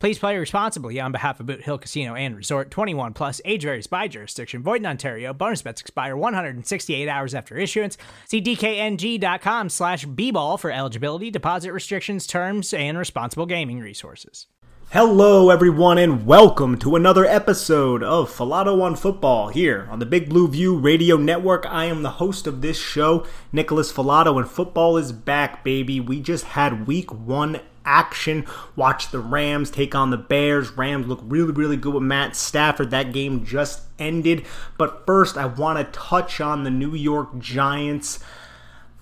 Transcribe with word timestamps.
Please 0.00 0.18
play 0.18 0.38
responsibly 0.38 0.98
on 0.98 1.12
behalf 1.12 1.40
of 1.40 1.46
Boot 1.46 1.60
Hill 1.60 1.76
Casino 1.76 2.14
and 2.14 2.34
Resort 2.34 2.70
21 2.70 3.12
Plus, 3.12 3.42
age 3.44 3.64
varies 3.64 3.86
by 3.86 4.08
jurisdiction, 4.08 4.62
void 4.62 4.80
in 4.80 4.86
Ontario. 4.86 5.34
Bonus 5.34 5.60
bets 5.60 5.82
expire 5.82 6.16
168 6.16 7.06
hours 7.06 7.34
after 7.34 7.58
issuance. 7.58 7.98
See 8.24 8.40
DKNG.com 8.40 9.68
slash 9.68 10.06
B 10.06 10.30
ball 10.30 10.56
for 10.56 10.70
eligibility, 10.70 11.30
deposit 11.30 11.72
restrictions, 11.72 12.26
terms, 12.26 12.72
and 12.72 12.96
responsible 12.96 13.44
gaming 13.44 13.80
resources. 13.80 14.46
Hello, 14.92 15.50
everyone, 15.50 15.98
and 15.98 16.26
welcome 16.26 16.78
to 16.78 16.96
another 16.96 17.26
episode 17.26 18.02
of 18.02 18.28
Falato 18.28 18.82
on 18.82 18.96
Football 18.96 19.50
here 19.50 19.86
on 19.90 19.98
the 19.98 20.06
Big 20.06 20.30
Blue 20.30 20.48
View 20.48 20.78
Radio 20.78 21.18
Network. 21.18 21.66
I 21.66 21.84
am 21.84 22.02
the 22.02 22.12
host 22.12 22.46
of 22.46 22.62
this 22.62 22.78
show, 22.78 23.26
Nicholas 23.52 23.92
Falato, 23.92 24.38
and 24.38 24.48
football 24.48 24.96
is 24.96 25.12
back, 25.12 25.62
baby. 25.62 26.00
We 26.00 26.20
just 26.22 26.44
had 26.44 26.88
week 26.88 27.12
one 27.12 27.60
action. 27.84 28.46
Watch 28.76 29.10
the 29.10 29.20
Rams 29.20 29.70
take 29.70 29.94
on 29.94 30.10
the 30.10 30.16
Bears. 30.16 30.72
Rams 30.72 31.06
look 31.06 31.20
really, 31.22 31.52
really 31.52 31.76
good 31.76 31.94
with 31.94 32.02
Matt 32.02 32.36
Stafford. 32.36 32.90
That 32.90 33.12
game 33.12 33.44
just 33.44 33.82
ended. 33.98 34.44
But 34.78 35.06
first, 35.06 35.36
I 35.36 35.46
want 35.46 35.78
to 35.78 35.98
touch 35.98 36.40
on 36.40 36.64
the 36.64 36.70
New 36.70 36.94
York 36.94 37.38
Giants. 37.38 38.18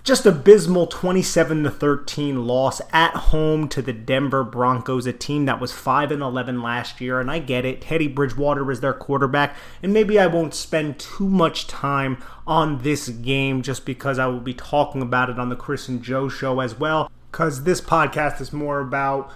Just 0.04 0.24
abysmal 0.24 0.86
27 0.86 1.64
to 1.64 1.70
13 1.70 2.46
loss 2.46 2.80
at 2.94 3.14
home 3.14 3.68
to 3.68 3.82
the 3.82 3.92
Denver 3.92 4.42
Broncos, 4.42 5.06
a 5.06 5.12
team 5.12 5.44
that 5.44 5.60
was 5.60 5.72
5 5.72 6.12
and 6.12 6.22
11 6.22 6.62
last 6.62 6.98
year. 7.00 7.20
And 7.20 7.30
I 7.30 7.40
get 7.40 7.66
it, 7.66 7.82
Teddy 7.82 8.08
Bridgewater 8.08 8.70
is 8.70 8.80
their 8.80 8.94
quarterback, 8.94 9.54
and 9.82 9.92
maybe 9.92 10.18
I 10.18 10.26
won't 10.26 10.54
spend 10.54 10.98
too 10.98 11.28
much 11.28 11.66
time 11.66 12.22
on 12.46 12.78
this 12.78 13.10
game 13.10 13.60
just 13.60 13.84
because 13.84 14.18
I 14.18 14.28
will 14.28 14.40
be 14.40 14.54
talking 14.54 15.02
about 15.02 15.28
it 15.28 15.38
on 15.38 15.50
the 15.50 15.56
Chris 15.56 15.88
and 15.88 16.02
Joe 16.02 16.30
show 16.30 16.60
as 16.60 16.78
well 16.78 17.10
because 17.38 17.62
this 17.62 17.80
podcast 17.80 18.40
is 18.40 18.52
more 18.52 18.80
about 18.80 19.30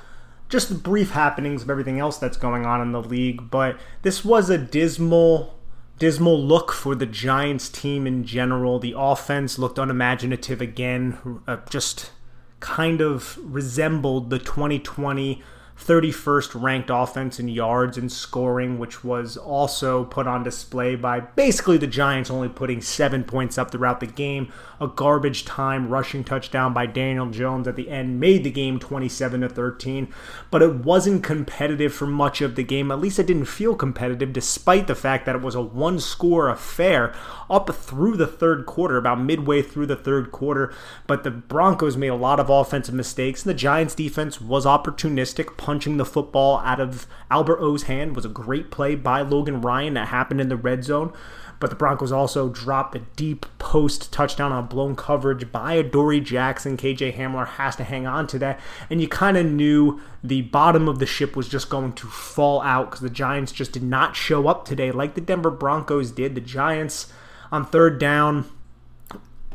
just 0.49 0.69
the 0.69 0.75
brief 0.75 1.13
happenings 1.13 1.63
of 1.63 1.71
everything 1.71 2.01
else 2.01 2.19
that's 2.19 2.37
going 2.37 2.67
on 2.67 2.81
in 2.81 2.91
the 2.91 3.01
league. 3.01 3.49
But 3.49 3.79
this 4.03 4.25
was 4.25 4.51
a 4.51 4.59
dismal, 4.59 5.57
dismal 6.01 6.43
look 6.43 6.73
for 6.73 6.97
the 6.97 7.07
Giants 7.07 7.69
team 7.69 8.05
in 8.05 8.25
general. 8.25 8.81
The 8.81 8.93
offense 8.97 9.57
looked 9.57 9.79
unimaginative 9.79 10.61
again, 10.61 11.43
uh, 11.47 11.59
just 11.71 12.11
kind 12.59 13.01
of 13.01 13.39
resembled 13.41 14.31
the 14.31 14.41
2020 14.41 15.41
31st 15.79 16.61
ranked 16.63 16.91
offense 16.93 17.41
in 17.41 17.49
yards 17.49 17.99
and 17.99 18.11
scoring, 18.11 18.79
which 18.79 19.03
was 19.03 19.37
also 19.37 20.05
put 20.05 20.27
on 20.27 20.43
display 20.43 20.95
by 20.95 21.21
basically 21.21 21.77
the 21.77 21.87
Giants 21.87 22.31
only 22.31 22.49
putting 22.49 22.81
seven 22.81 23.25
points 23.25 23.59
up 23.59 23.71
throughout 23.71 24.01
the 24.01 24.07
game. 24.07 24.53
A 24.81 24.87
garbage 24.87 25.45
time 25.45 25.89
rushing 25.89 26.25
touchdown 26.25 26.73
by 26.73 26.87
Daniel 26.87 27.31
Jones 27.31 27.69
at 27.69 27.77
the 27.77 27.89
end 27.89 28.21
made 28.21 28.45
the 28.45 28.51
game 28.51 28.79
27 28.79 29.41
to 29.41 29.49
13, 29.49 30.13
but 30.51 30.63
it 30.63 30.77
wasn't 30.77 31.23
competitive 31.23 31.93
for 31.93 32.07
much 32.07 32.41
of 32.41 32.57
the 32.57 32.65
game. 32.65 32.91
At 32.91 33.01
least 33.01 33.19
it 33.19 33.27
didn't 33.27 33.45
feel 33.47 33.75
competitive, 33.75 34.33
despite 34.33 34.87
the 34.87 34.95
fact 34.95 35.27
that 35.27 35.37
it 35.37 35.43
was 35.43 35.55
a 35.55 35.63
one 35.63 36.01
score 36.01 36.49
affair 36.49 37.15
up 37.49 37.71
through 37.75 38.17
the 38.17 38.27
third 38.27 38.67
quarter, 38.67 38.97
about 38.97 39.21
midway 39.21 39.63
through 39.63 39.87
the 39.87 39.97
third 39.97 40.33
quarter. 40.33 40.73
But 41.07 41.23
the 41.23 41.31
Broncos 41.31 41.97
made 41.97 42.09
a 42.09 42.17
lot 42.17 42.41
of 42.41 42.51
offensive 42.51 42.95
mistakes, 42.95 43.45
and 43.45 43.51
the 43.51 43.55
Giants 43.55 43.95
defense 43.95 44.41
was 44.41 44.65
opportunistic 44.65 45.57
punching 45.63 45.97
the 45.97 46.05
football 46.05 46.59
out 46.59 46.81
of 46.81 47.07
Albert 47.31 47.61
O's 47.61 47.85
hand 47.85 48.17
was 48.17 48.25
a 48.25 48.29
great 48.29 48.73
play 48.73 48.97
by 48.97 49.23
Logan 49.23 49.61
Ryan 49.61 49.95
that 49.95 50.09
happened 50.09 50.41
in 50.41 50.49
the 50.49 50.57
red 50.57 50.83
zone. 50.83 51.13
But 51.61 51.71
the 51.71 51.77
Broncos 51.77 52.11
also 52.11 52.49
dropped 52.49 52.97
a 52.97 53.03
deep 53.15 53.47
post 53.61 54.13
touchdown 54.13 54.51
on 54.51 54.67
blown 54.67 54.97
coverage 54.97 55.53
by 55.53 55.75
Adoree 55.75 56.21
Jackson. 56.21 56.77
KJ 56.77 57.15
Hamler 57.17 57.47
has 57.47 57.77
to 57.77 57.85
hang 57.85 58.09
on 58.09 58.27
to 58.27 58.41
that. 58.41 58.59
And 58.91 59.01
you 59.01 59.07
kind 59.07 59.37
of 59.37 59.47
knew 59.47 60.01
the 60.25 60.43
bottom 60.43 60.89
of 60.89 60.99
the 60.99 61.07
ship 61.07 61.37
was 61.37 61.49
just 61.49 61.71
going 61.71 61.93
to 61.93 62.09
fall 62.09 62.61
out 62.63 62.91
because 62.91 63.03
the 63.03 63.09
Giants 63.09 63.53
just 63.53 63.71
did 63.71 63.85
not 63.85 64.17
show 64.17 64.49
up 64.49 64.65
today 64.65 64.91
like 64.91 65.15
the 65.15 65.21
Denver 65.21 65.53
Broncos 65.53 66.11
did. 66.11 66.35
The 66.35 66.41
Giants 66.41 67.13
on 67.53 67.65
third 67.65 68.01
down 68.01 68.51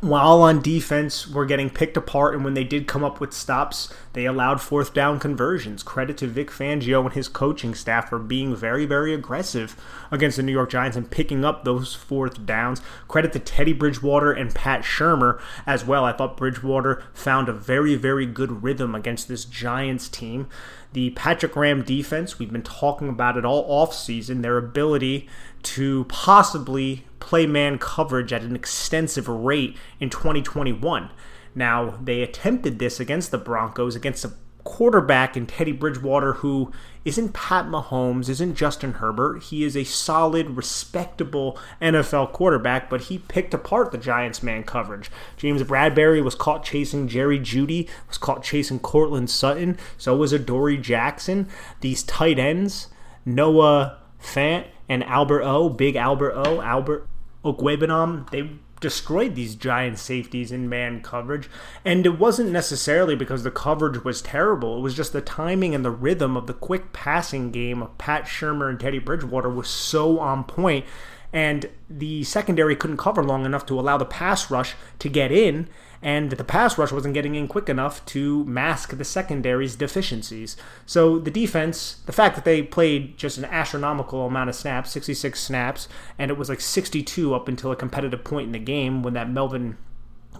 while 0.01 0.41
on 0.41 0.61
defense 0.61 1.27
were 1.27 1.45
getting 1.45 1.69
picked 1.69 1.97
apart, 1.97 2.35
and 2.35 2.43
when 2.43 2.53
they 2.53 2.63
did 2.63 2.87
come 2.87 3.03
up 3.03 3.19
with 3.19 3.33
stops, 3.33 3.93
they 4.13 4.25
allowed 4.25 4.61
fourth 4.61 4.93
down 4.93 5.19
conversions. 5.19 5.83
Credit 5.83 6.17
to 6.17 6.27
Vic 6.27 6.49
Fangio 6.49 7.03
and 7.03 7.13
his 7.13 7.27
coaching 7.27 7.73
staff 7.75 8.09
for 8.09 8.19
being 8.19 8.55
very, 8.55 8.85
very 8.85 9.13
aggressive 9.13 9.75
against 10.11 10.37
the 10.37 10.43
New 10.43 10.51
York 10.51 10.69
Giants 10.69 10.97
and 10.97 11.09
picking 11.09 11.43
up 11.43 11.63
those 11.63 11.93
fourth 11.93 12.45
downs. 12.45 12.81
Credit 13.07 13.33
to 13.33 13.39
Teddy 13.39 13.73
Bridgewater 13.73 14.31
and 14.31 14.53
Pat 14.53 14.81
Shurmur 14.81 15.39
as 15.65 15.85
well. 15.85 16.05
I 16.05 16.13
thought 16.13 16.37
Bridgewater 16.37 17.03
found 17.13 17.49
a 17.49 17.53
very, 17.53 17.95
very 17.95 18.25
good 18.25 18.63
rhythm 18.63 18.95
against 18.95 19.27
this 19.27 19.45
Giants 19.45 20.09
team. 20.09 20.47
The 20.93 21.11
Patrick 21.11 21.53
Graham 21.53 21.83
defense, 21.83 22.39
we've 22.39 22.51
been 22.51 22.63
talking 22.63 23.09
about 23.09 23.37
it 23.37 23.45
all 23.45 23.65
off 23.67 23.93
season, 23.93 24.41
their 24.41 24.57
ability 24.57 25.27
to 25.63 26.05
possibly 26.05 27.05
play 27.19 27.45
man 27.45 27.77
coverage 27.77 28.31
at 28.31 28.41
an 28.41 28.55
extensive 28.55 29.27
rate 29.27 29.75
in 29.99 30.09
2021. 30.09 31.09
Now, 31.53 31.95
they 32.01 32.21
attempted 32.21 32.79
this 32.79 32.99
against 32.99 33.31
the 33.31 33.37
Broncos, 33.37 33.95
against 33.95 34.23
a 34.23 34.33
quarterback 34.67 35.37
in 35.37 35.47
Teddy 35.47 35.71
Bridgewater 35.71 36.33
who 36.33 36.73
isn't 37.05 37.31
Pat 37.31 37.67
Mahomes, 37.67 38.27
isn't 38.27 38.55
Justin 38.55 38.95
Herbert. 38.95 39.43
He 39.43 39.63
is 39.63 39.77
a 39.77 39.85
solid, 39.85 40.57
respectable 40.57 41.57
NFL 41.81 42.33
quarterback, 42.33 42.89
but 42.89 43.03
he 43.03 43.17
picked 43.17 43.53
apart 43.53 43.93
the 43.93 43.97
Giants 43.97 44.43
man 44.43 44.63
coverage. 44.63 45.09
James 45.37 45.63
Bradberry 45.63 46.21
was 46.21 46.35
caught 46.35 46.65
chasing 46.65 47.07
Jerry 47.07 47.39
Jeudy, 47.39 47.87
was 48.09 48.17
caught 48.17 48.43
chasing 48.43 48.79
Courtland 48.79 49.29
Sutton, 49.29 49.77
so 49.97 50.17
was 50.17 50.33
Adoree 50.33 50.75
Jackson. 50.75 51.47
These 51.79 52.03
tight 52.03 52.37
ends, 52.37 52.89
Noah 53.25 53.99
Fant 54.21 54.65
and 54.89 55.01
Albert 55.05 55.43
O, 55.43 55.69
Big 55.69 55.95
Albert 55.95 56.33
O, 56.33 56.59
Albert 56.59 57.07
Okwuegbunam, 57.45 58.29
they 58.31 58.49
destroyed 58.79 59.35
these 59.35 59.55
giant 59.55 59.99
safeties 59.99 60.51
in 60.51 60.69
man 60.69 61.01
coverage. 61.01 61.49
And 61.83 62.05
it 62.05 62.19
wasn't 62.19 62.51
necessarily 62.51 63.15
because 63.15 63.43
the 63.43 63.51
coverage 63.51 64.03
was 64.03 64.21
terrible. 64.21 64.77
It 64.77 64.81
was 64.81 64.95
just 64.95 65.13
the 65.13 65.21
timing 65.21 65.73
and 65.73 65.83
the 65.83 65.91
rhythm 65.91 66.37
of 66.37 66.47
the 66.47 66.53
quick 66.53 66.93
passing 66.93 67.51
game 67.51 67.81
of 67.81 67.97
Pat 67.97 68.25
Shurmur 68.25 68.69
and 68.69 68.79
Teddy 68.79 68.99
Bridgewater 68.99 69.49
was 69.49 69.67
so 69.67 70.19
on 70.19 70.43
point. 70.43 70.85
And 71.33 71.69
the 71.89 72.23
secondary 72.23 72.75
couldn't 72.75 72.97
cover 72.97 73.23
long 73.23 73.45
enough 73.45 73.65
to 73.67 73.79
allow 73.79 73.97
the 73.97 74.05
pass 74.05 74.49
rush 74.49 74.75
to 74.99 75.09
get 75.09 75.31
in 75.31 75.67
and 76.01 76.31
the 76.31 76.43
pass 76.43 76.77
rush 76.77 76.91
wasn't 76.91 77.13
getting 77.13 77.35
in 77.35 77.47
quick 77.47 77.69
enough 77.69 78.05
to 78.05 78.43
mask 78.45 78.97
the 78.97 79.03
secondary's 79.03 79.75
deficiencies. 79.75 80.55
So 80.85 81.19
the 81.19 81.31
defense, 81.31 81.97
the 82.05 82.11
fact 82.11 82.35
that 82.35 82.45
they 82.45 82.61
played 82.61 83.17
just 83.17 83.37
an 83.37 83.45
astronomical 83.45 84.25
amount 84.25 84.49
of 84.49 84.55
snaps, 84.55 84.91
66 84.91 85.39
snaps, 85.39 85.87
and 86.17 86.29
it 86.29 86.37
was 86.37 86.49
like 86.49 86.61
62 86.61 87.33
up 87.33 87.47
until 87.47 87.71
a 87.71 87.75
competitive 87.75 88.23
point 88.23 88.47
in 88.47 88.51
the 88.51 88.59
game 88.59 89.03
when 89.03 89.13
that 89.13 89.29
Melvin 89.29 89.77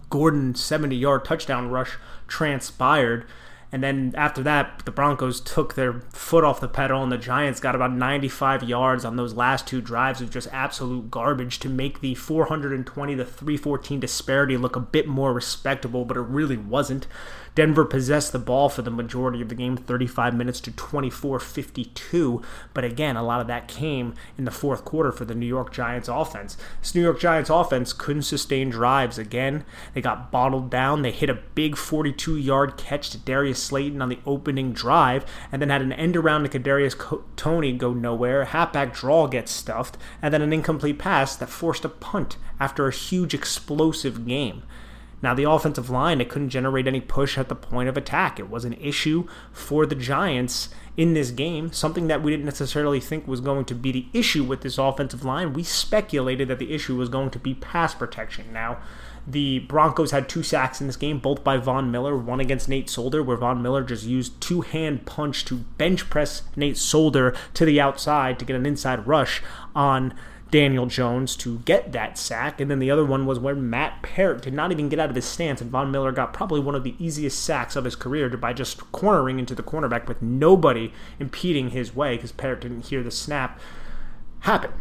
Gordon 0.10 0.56
70 0.56 0.96
yard 0.96 1.26
touchdown 1.26 1.70
rush 1.70 1.98
transpired. 2.28 3.26
And 3.72 3.84
then 3.84 4.14
after 4.16 4.42
that, 4.44 4.84
the 4.86 4.92
Broncos 4.92 5.42
took 5.42 5.74
their 5.74 6.02
foot 6.14 6.46
off 6.46 6.62
the 6.62 6.70
pedal, 6.70 7.04
and 7.04 7.12
the 7.12 7.18
Giants 7.18 7.60
got 7.60 7.76
about 7.76 7.92
95 7.92 8.64
yards 8.64 9.04
on 9.04 9.18
those 9.18 9.34
last 9.34 9.68
two 9.68 9.82
drives 9.82 10.22
of 10.22 10.30
just 10.30 10.48
absolute 10.54 11.12
garbage 11.12 11.60
to 11.60 11.70
make 11.70 12.00
the 12.00 12.16
420 12.16 13.16
to 13.18 13.26
314 13.26 14.00
disparity 14.00 14.56
look 14.56 14.78
a 14.78 14.80
bit 14.82 15.08
more 15.08 15.34
respectable, 15.34 16.06
but 16.06 16.16
it 16.16 16.22
really 16.22 16.58
wasn't. 16.58 17.08
Denver 17.58 17.86
possessed 17.86 18.34
the 18.34 18.38
ball 18.38 18.70
for 18.70 18.84
the 18.84 18.92
majority 18.92 19.42
of 19.42 19.50
the 19.50 19.56
game, 19.56 19.78
35 19.78 20.36
minutes 20.36 20.60
to 20.60 20.72
24 20.72 21.40
52. 21.40 22.44
But 22.72 22.84
again, 22.84 23.16
a 23.16 23.24
lot 23.24 23.42
of 23.42 23.48
that 23.48 23.68
came 23.68 24.14
in 24.38 24.46
the 24.46 24.52
fourth 24.52 24.86
quarter 24.86 25.12
for 25.12 25.26
the 25.26 25.34
New 25.34 25.48
York 25.48 25.74
Giants 25.74 26.08
offense. 26.08 26.56
This 26.82 26.94
New 26.94 27.02
York 27.02 27.20
Giants 27.20 27.50
offense 27.50 27.94
couldn't 27.94 28.22
sustain 28.22 28.70
drives 28.70 29.18
again. 29.18 29.66
They 29.96 30.02
got 30.02 30.32
bottled 30.32 30.70
down. 30.70 31.02
They 31.02 31.10
hit 31.10 31.32
a 31.32 31.40
big 31.56 31.78
42 31.78 32.38
yard 32.38 32.78
catch 32.78 33.10
to 33.10 33.18
Darius 33.18 33.64
Slayton 33.64 34.04
on 34.04 34.10
the 34.10 34.20
opening 34.24 34.72
drive, 34.72 35.26
and 35.52 35.60
then 35.60 35.72
had 35.72 35.82
an 35.82 35.94
end 35.94 36.16
around 36.16 36.44
to 36.44 36.60
Kadarius 36.60 37.24
Toney 37.38 37.74
go 37.74 37.92
nowhere. 37.92 38.46
Halfback 38.46 38.94
draw 38.94 39.26
gets 39.26 39.52
stuffed, 39.52 39.98
and 40.22 40.32
then 40.32 40.44
an 40.44 40.54
incomplete 40.54 41.00
pass 41.00 41.36
that 41.36 41.50
forced 41.50 41.84
a 41.84 41.90
punt 41.90 42.38
after 42.60 42.88
a 42.88 42.94
huge 42.94 43.34
explosive 43.34 44.28
game. 44.28 44.62
Now, 45.22 45.34
the 45.34 45.50
offensive 45.50 45.90
line, 45.90 46.22
it 46.22 46.30
couldn't 46.30 46.50
generate 46.50 46.88
any 46.88 47.02
push 47.02 47.38
at 47.38 47.50
the 47.50 47.56
point 47.56 47.90
of 47.90 47.98
attack. 47.98 48.40
It 48.40 48.50
was 48.50 48.66
an 48.66 48.74
issue 48.74 49.28
for 49.52 49.86
the 49.86 49.96
Giants 49.96 50.70
in 50.96 51.14
this 51.14 51.32
game, 51.32 51.72
something 51.72 52.08
that 52.08 52.22
we 52.22 52.32
didn't 52.32 52.46
necessarily 52.46 53.00
think 53.00 53.28
was 53.28 53.42
going 53.42 53.66
to 53.66 53.76
be 53.76 53.92
the 53.92 54.08
issue 54.14 54.44
with 54.44 54.62
this 54.62 54.78
offensive 54.78 55.24
line. 55.26 55.54
We 55.54 55.64
speculated 55.64 56.48
that 56.48 56.60
the 56.60 56.74
issue 56.74 56.96
was 56.96 57.10
going 57.10 57.32
to 57.32 57.40
be 57.40 57.54
pass 57.54 57.94
protection. 57.94 58.52
Now, 58.52 58.80
the 59.28 59.60
Broncos 59.60 60.12
had 60.12 60.30
two 60.30 60.42
sacks 60.42 60.80
in 60.80 60.88
this 60.88 60.96
game, 60.96 61.20
both 61.20 61.44
by 61.44 61.58
Von 61.58 61.92
Miller, 61.92 62.16
one 62.16 62.40
against 62.40 62.70
Nate 62.70 62.90
Solder, 62.90 63.22
where 63.22 63.38
Von 63.38 63.62
Miller 63.62 63.84
just 63.84 64.06
used 64.06 64.40
two 64.40 64.62
hand 64.62 65.06
punch 65.06 65.44
to 65.46 65.56
bench 65.78 66.10
press 66.10 66.44
Nate 66.56 66.78
Solder 66.78 67.36
to 67.54 67.66
the 67.66 67.82
outside 67.82 68.40
to 68.40 68.46
get 68.46 68.56
an 68.56 68.66
inside 68.66 69.06
rush 69.06 69.44
on 69.76 70.14
Daniel 70.52 70.86
Jones 70.86 71.36
to 71.38 71.60
get 71.60 71.92
that 71.92 72.18
sack. 72.18 72.62
And 72.62 72.70
then 72.70 72.80
the 72.80 72.92
other 72.92 73.06
one 73.06 73.26
was 73.26 73.40
where 73.40 73.56
Matt 73.56 74.02
Peart 74.02 74.42
did 74.42 74.54
not 74.54 74.72
even 74.72 74.90
get 74.90 75.00
out 75.00 75.10
of 75.10 75.16
his 75.16 75.26
stance, 75.26 75.62
and 75.62 75.72
Von 75.72 75.92
Miller 75.92 76.12
got 76.12 76.34
probably 76.34 76.60
one 76.60 76.76
of 76.76 76.84
the 76.84 76.96
easiest 77.00 77.44
sacks 77.44 77.76
of 77.76 77.86
his 77.86 77.96
career 77.96 78.30
by 78.30 78.54
just 78.54 78.92
cornering 78.92 79.40
into 79.40 79.56
the 79.56 79.64
cornerback 79.64 80.08
with 80.08 80.22
nobody 80.22 80.94
impeding 81.20 81.72
his 81.72 81.96
way 81.96 82.16
because 82.16 82.32
Peart 82.32 82.62
didn't 82.62 82.88
hear 82.88 83.04
the 83.04 83.12
snap 83.12 83.60
happen. 84.42 84.72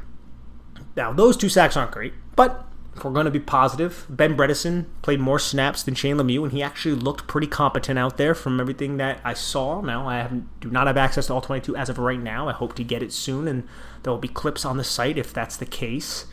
Now, 0.97 1.13
those 1.13 1.37
two 1.37 1.49
sacks 1.49 1.77
aren't 1.77 1.93
great, 1.93 2.15
but 2.35 2.67
if 2.97 3.05
we're 3.05 3.13
going 3.13 3.27
to 3.27 3.31
be 3.31 3.41
positive, 3.41 4.07
Ben 4.09 4.37
Bredeson 4.37 4.87
played 5.03 5.21
more 5.21 5.39
snaps 5.39 5.83
than 5.83 5.95
Shane 5.95 6.17
Lemieux, 6.17 6.45
and 6.45 6.53
he 6.53 6.63
actually 6.63 6.95
looked 6.95 7.27
pretty 7.27 7.47
competent 7.47 7.99
out 7.99 8.17
there 8.17 8.35
from 8.35 8.59
everything 8.59 8.97
that 8.97 9.21
I 9.23 9.35
saw. 9.35 9.83
Now, 9.83 10.09
I 10.09 10.29
do 10.61 10.71
not 10.71 10.87
have 10.87 10.97
access 10.97 11.27
to 11.27 11.35
all 11.35 11.43
22 11.43 11.77
as 11.77 11.91
of 11.91 11.99
right 11.99 12.19
now. 12.19 12.49
I 12.49 12.53
hope 12.53 12.75
to 12.77 12.85
get 12.85 13.03
it 13.03 13.13
soon, 13.13 13.47
and 13.47 13.69
there 14.03 14.13
will 14.13 14.19
be 14.19 14.29
clips 14.29 14.65
on 14.65 14.79
the 14.79 14.85
site 14.85 15.19
if 15.19 15.33
that's 15.33 15.57
the 15.57 15.67
case. 15.67 16.25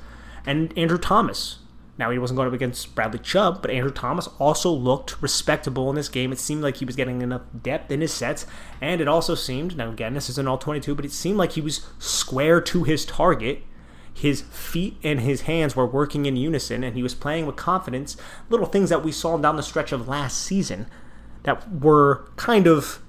And 0.46 0.78
Andrew 0.78 0.98
Thomas. 0.98 1.60
Now, 1.98 2.10
he 2.10 2.18
wasn't 2.18 2.38
going 2.38 2.48
up 2.48 2.54
against 2.54 2.96
Bradley 2.96 3.20
Chubb, 3.20 3.62
but 3.62 3.70
Andrew 3.70 3.92
Thomas 3.92 4.28
also 4.40 4.72
looked 4.72 5.22
respectable 5.22 5.90
in 5.90 5.96
this 5.96 6.10
game. 6.10 6.32
It 6.32 6.40
seemed 6.40 6.64
like 6.64 6.78
he 6.78 6.86
was 6.86 6.96
getting 6.96 7.22
enough 7.22 7.44
depth 7.62 7.92
in 7.92 8.02
his 8.02 8.14
sets, 8.14 8.48
and 8.82 9.02
it 9.02 9.08
also 9.08 9.36
seemed, 9.36 9.78
now 9.78 9.92
again, 9.92 10.14
this 10.14 10.30
isn't 10.30 10.48
all 10.48 10.58
22, 10.58 10.96
but 10.96 11.06
it 11.06 11.12
seemed 11.12 11.38
like 11.38 11.52
he 11.52 11.62
was 11.62 11.86
square 12.00 12.62
to 12.62 12.84
his 12.84 13.06
target 13.06 13.64
his 14.14 14.42
feet 14.42 14.98
and 15.04 15.20
his 15.22 15.42
hands 15.42 15.76
were 15.76 15.86
working 15.86 16.26
in 16.26 16.36
unison 16.36 16.84
and 16.84 16.96
he 16.96 17.04
was 17.04 17.16
playing 17.16 17.46
with 17.46 17.56
confidence. 17.56 18.16
Little 18.50 18.66
things 18.66 18.90
that 18.90 19.04
we 19.04 19.12
saw 19.12 19.38
down 19.38 19.56
the 19.56 19.64
stretch 19.64 19.92
of 19.92 20.08
last 20.08 20.40
season 20.40 20.88
that 21.44 21.82
were 21.82 22.30
kind 22.36 22.68
of 22.68 23.00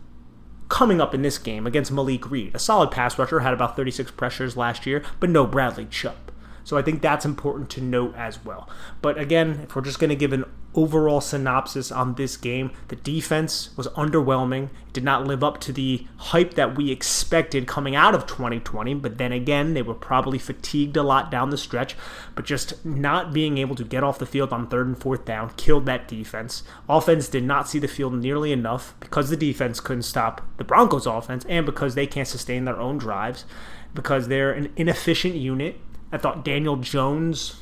coming 0.68 1.00
up 1.00 1.14
in 1.14 1.22
this 1.22 1.38
game 1.38 1.66
against 1.66 1.92
Malik 1.92 2.30
Reed. 2.30 2.54
A 2.54 2.58
solid 2.58 2.90
pass 2.90 3.18
rusher, 3.18 3.40
had 3.40 3.52
about 3.52 3.76
36 3.76 4.10
pressures 4.12 4.56
last 4.56 4.86
year, 4.86 5.04
but 5.20 5.30
no 5.30 5.46
Bradley 5.46 5.86
Chubb. 5.86 6.24
So 6.64 6.78
I 6.78 6.82
think 6.82 7.02
that's 7.02 7.25
important 7.25 7.69
to 7.70 7.81
note 7.81 8.14
as 8.16 8.43
well. 8.44 8.69
But 9.02 9.19
again, 9.19 9.61
if 9.62 9.76
we're 9.76 9.82
just 9.82 9.99
going 9.99 10.11
to 10.11 10.16
give 10.16 10.32
an 10.32 10.46
overall 10.75 11.20
synopsis 11.20 11.93
on 11.93 12.14
this 12.14 12.37
game, 12.37 12.70
the 12.88 12.96
defense 12.96 13.70
was 13.76 13.87
underwhelming. 13.88 14.64
It 14.64 14.93
did 14.94 15.05
not 15.05 15.26
live 15.26 15.44
up 15.44 15.61
to 15.61 15.72
the 15.72 16.06
hype 16.16 16.55
that 16.55 16.76
we 16.76 16.90
expected 16.90 17.66
coming 17.66 17.94
out 17.94 18.14
of 18.14 18.26
2020. 18.26 18.94
But 18.94 19.19
then 19.19 19.31
again, 19.31 19.75
they 19.75 19.82
were 19.82 19.94
probably 19.94 20.38
fatigued 20.38 20.96
a 20.96 21.02
lot 21.02 21.31
down 21.31 21.50
the 21.50 21.58
stretch. 21.58 21.96
But 22.34 22.46
just 22.46 22.84
not 22.84 23.32
being 23.32 23.58
able 23.58 23.76
to 23.76 23.84
get 23.84 24.02
off 24.02 24.19
the 24.19 24.26
field 24.26 24.52
on 24.52 24.66
third 24.66 24.87
and 24.87 24.99
fourth 24.99 25.25
down 25.25 25.50
killed 25.56 25.87
that 25.87 26.08
defense. 26.08 26.62
Offense 26.88 27.28
did 27.28 27.44
not 27.44 27.69
see 27.69 27.78
the 27.78 27.88
field 27.88 28.14
nearly 28.14 28.52
enough 28.52 28.94
because 29.00 29.31
the 29.31 29.37
defense 29.37 29.81
couldn't 29.81 30.02
stop 30.02 30.40
the 30.56 30.64
Broncos 30.64 31.06
offense 31.06 31.44
and 31.49 31.66
because 31.66 31.94
they 31.94 32.06
can't 32.06 32.28
sustain 32.28 32.64
their 32.64 32.81
own 32.81 32.99
drives 32.99 33.44
because 33.94 34.28
they're 34.28 34.50
an 34.50 34.72
inefficient 34.76 35.34
unit 35.34 35.78
I 36.14 36.19
thought 36.19 36.44
Daniel 36.44 36.76
Jones 36.76 37.61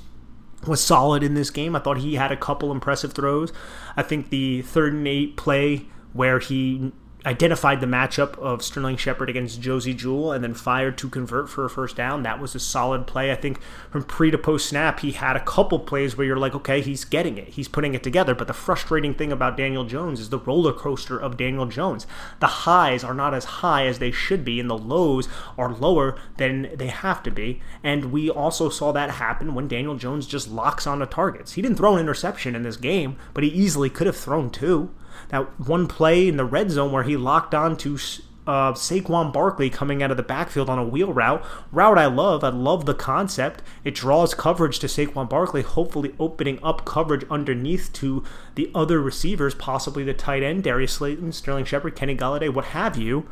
was 0.67 0.85
solid 0.85 1.23
in 1.23 1.33
this 1.33 1.49
game. 1.49 1.75
I 1.75 1.79
thought 1.79 1.99
he 1.99 2.17
had 2.17 2.31
a 2.31 2.37
couple 2.37 2.71
impressive 2.71 3.15
throws. 3.15 3.51
I 3.97 4.03
think 4.03 4.29
the 4.29 4.61
third 4.61 4.93
and 4.93 5.09
eight 5.09 5.39
play 5.39 5.87
where 6.13 6.39
he 6.39 6.93
identified 7.25 7.81
the 7.81 7.87
matchup 7.87 8.39
of 8.39 8.63
Sterling 8.63 8.97
Shepard 8.97 9.31
against 9.31 9.61
Josey 9.61 9.95
Jewell 9.95 10.33
and 10.33 10.43
then 10.43 10.55
fired 10.55 10.99
to 10.99 11.09
convert 11.09 11.49
for 11.49 11.65
a 11.65 11.71
first 11.71 11.97
down. 11.97 12.23
That 12.23 12.41
was 12.41 12.55
a 12.55 12.61
solid 12.61 13.07
play. 13.07 13.31
I 13.31 13.37
think 13.37 13.61
from 13.91 14.03
pre 14.03 14.31
to 14.31 14.39
post 14.39 14.69
snap, 14.69 15.01
he 15.01 15.13
had 15.13 15.37
a 15.37 15.45
couple 15.45 15.79
plays 15.79 16.17
where 16.17 16.27
you're 16.27 16.37
like, 16.37 16.55
okay, 16.55 16.81
he's 16.81 17.05
getting 17.05 17.39
it. 17.39 17.49
He's 17.49 17.69
putting 17.69 17.95
it 17.95 18.03
together. 18.03 18.35
But 18.35 18.47
the 18.47 18.53
frustrating 18.53 19.15
thing 19.15 19.31
about 19.31 19.57
Daniel 19.57 19.85
Jones 19.85 20.21
is 20.21 20.31
the 20.31 20.39
roller 20.39 20.73
coaster 20.73 21.19
of 21.19 21.37
Daniel 21.37 21.67
Jones. 21.67 22.07
The 22.41 22.47
highs 22.47 23.05
are 23.05 23.15
not 23.15 23.35
as 23.35 23.45
high 23.45 23.87
as 23.87 23.99
they 23.99 24.11
should 24.11 24.45
be, 24.45 24.59
and 24.59 24.69
the 24.69 24.79
lows 24.79 25.29
are 25.57 25.73
lower 25.73 26.19
than 26.39 26.71
they 26.75 26.89
have 26.89 27.23
to 27.23 27.31
be. 27.31 27.61
And 27.83 28.07
we 28.07 28.29
also 28.31 28.69
saw 28.69 28.93
that 28.93 29.11
happen 29.13 29.55
when 29.55 29.69
Daniel 29.69 29.97
Jones 29.97 30.27
just 30.27 30.49
locks 30.49 30.87
on 30.87 30.99
the 30.99 31.07
targets. 31.07 31.53
He 31.53 31.63
didn't 31.63 31.77
throw 31.77 31.95
an 31.95 32.01
interception 32.01 32.55
in 32.55 32.63
this 32.63 32.77
game, 32.77 33.17
but 33.35 33.45
he 33.45 33.51
easily 33.51 33.91
could 33.91 34.07
have 34.07 34.17
thrown 34.17 34.51
two 34.51 34.91
that 35.29 35.59
one 35.61 35.87
play 35.87 36.29
in 36.29 36.37
the 36.37 36.45
red 36.45 36.71
zone 36.71 36.93
where 36.93 37.03
he 37.03 37.17
locked 37.17 37.55
on 37.55 37.77
to 37.79 37.99
uh, 38.47 38.73
Saquon 38.73 39.33
Barkley 39.33 39.71
coming 39.71 40.03
out 40.03 40.11
of 40.11 40.17
the 40.17 40.23
backfield 40.23 40.69
on 40.69 40.79
a 40.79 40.85
wheel 40.85 41.13
route. 41.13 41.45
Route 41.71 41.99
I 41.99 42.07
love. 42.07 42.43
I 42.43 42.49
love 42.49 42.87
the 42.87 42.95
concept. 42.95 43.63
It 43.85 43.95
draws 43.95 44.35
coverage 44.35 44.79
to 44.81 44.87
Saquon 44.87 45.29
Barkley, 45.29 45.63
hopefully 45.63 46.15
opening 46.19 46.59
up 46.63 46.85
coverage 46.85 47.25
underneath 47.31 47.93
to 47.95 48.25
the 48.55 48.71
other 48.75 49.01
receivers, 49.01 49.55
possibly 49.55 50.05
the 50.05 50.15
tight 50.15 50.43
end, 50.43 50.65
Darius 50.65 50.95
Slayton, 50.95 51.33
Sterling 51.33 51.65
Shepard, 51.65 51.97
Kenny 51.97 52.17
Golladay, 52.17 52.53
what 52.53 52.67
have 52.67 52.97
you. 52.97 53.29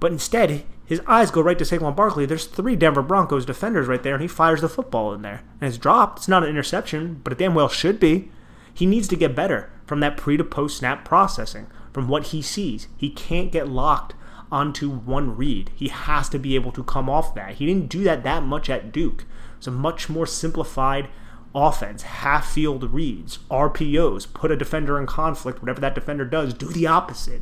But 0.00 0.12
instead, 0.12 0.64
his 0.84 1.00
eyes 1.06 1.30
go 1.30 1.40
right 1.40 1.58
to 1.58 1.64
Saquon 1.64 1.94
Barkley. 1.94 2.26
There's 2.26 2.46
three 2.46 2.76
Denver 2.76 3.02
Broncos 3.02 3.46
defenders 3.46 3.88
right 3.88 4.02
there, 4.02 4.14
and 4.14 4.22
he 4.22 4.28
fires 4.28 4.60
the 4.60 4.68
football 4.68 5.12
in 5.12 5.22
there. 5.22 5.42
And 5.60 5.68
it's 5.68 5.78
dropped. 5.78 6.20
It's 6.20 6.28
not 6.28 6.44
an 6.44 6.50
interception, 6.50 7.20
but 7.22 7.32
it 7.32 7.38
damn 7.38 7.54
well 7.54 7.68
should 7.68 8.00
be. 8.00 8.30
He 8.72 8.86
needs 8.86 9.08
to 9.08 9.16
get 9.16 9.34
better 9.34 9.70
from 9.88 10.00
that 10.00 10.18
pre 10.18 10.36
to 10.36 10.44
post 10.44 10.76
snap 10.76 11.04
processing, 11.04 11.66
from 11.92 12.08
what 12.08 12.28
he 12.28 12.42
sees. 12.42 12.88
He 12.96 13.08
can't 13.08 13.50
get 13.50 13.68
locked 13.68 14.14
onto 14.52 14.90
one 14.90 15.34
read. 15.34 15.70
He 15.74 15.88
has 15.88 16.28
to 16.28 16.38
be 16.38 16.54
able 16.54 16.72
to 16.72 16.84
come 16.84 17.08
off 17.08 17.34
that. 17.34 17.54
He 17.54 17.66
didn't 17.66 17.88
do 17.88 18.04
that 18.04 18.22
that 18.22 18.42
much 18.42 18.68
at 18.68 18.92
Duke. 18.92 19.24
It's 19.56 19.66
a 19.66 19.70
much 19.70 20.08
more 20.10 20.26
simplified 20.26 21.08
offense, 21.54 22.02
half 22.02 22.52
field 22.52 22.92
reads, 22.92 23.38
RPOs, 23.50 24.32
put 24.32 24.50
a 24.50 24.56
defender 24.56 24.98
in 25.00 25.06
conflict, 25.06 25.62
whatever 25.62 25.80
that 25.80 25.94
defender 25.94 26.26
does, 26.26 26.52
do 26.52 26.68
the 26.68 26.86
opposite. 26.86 27.40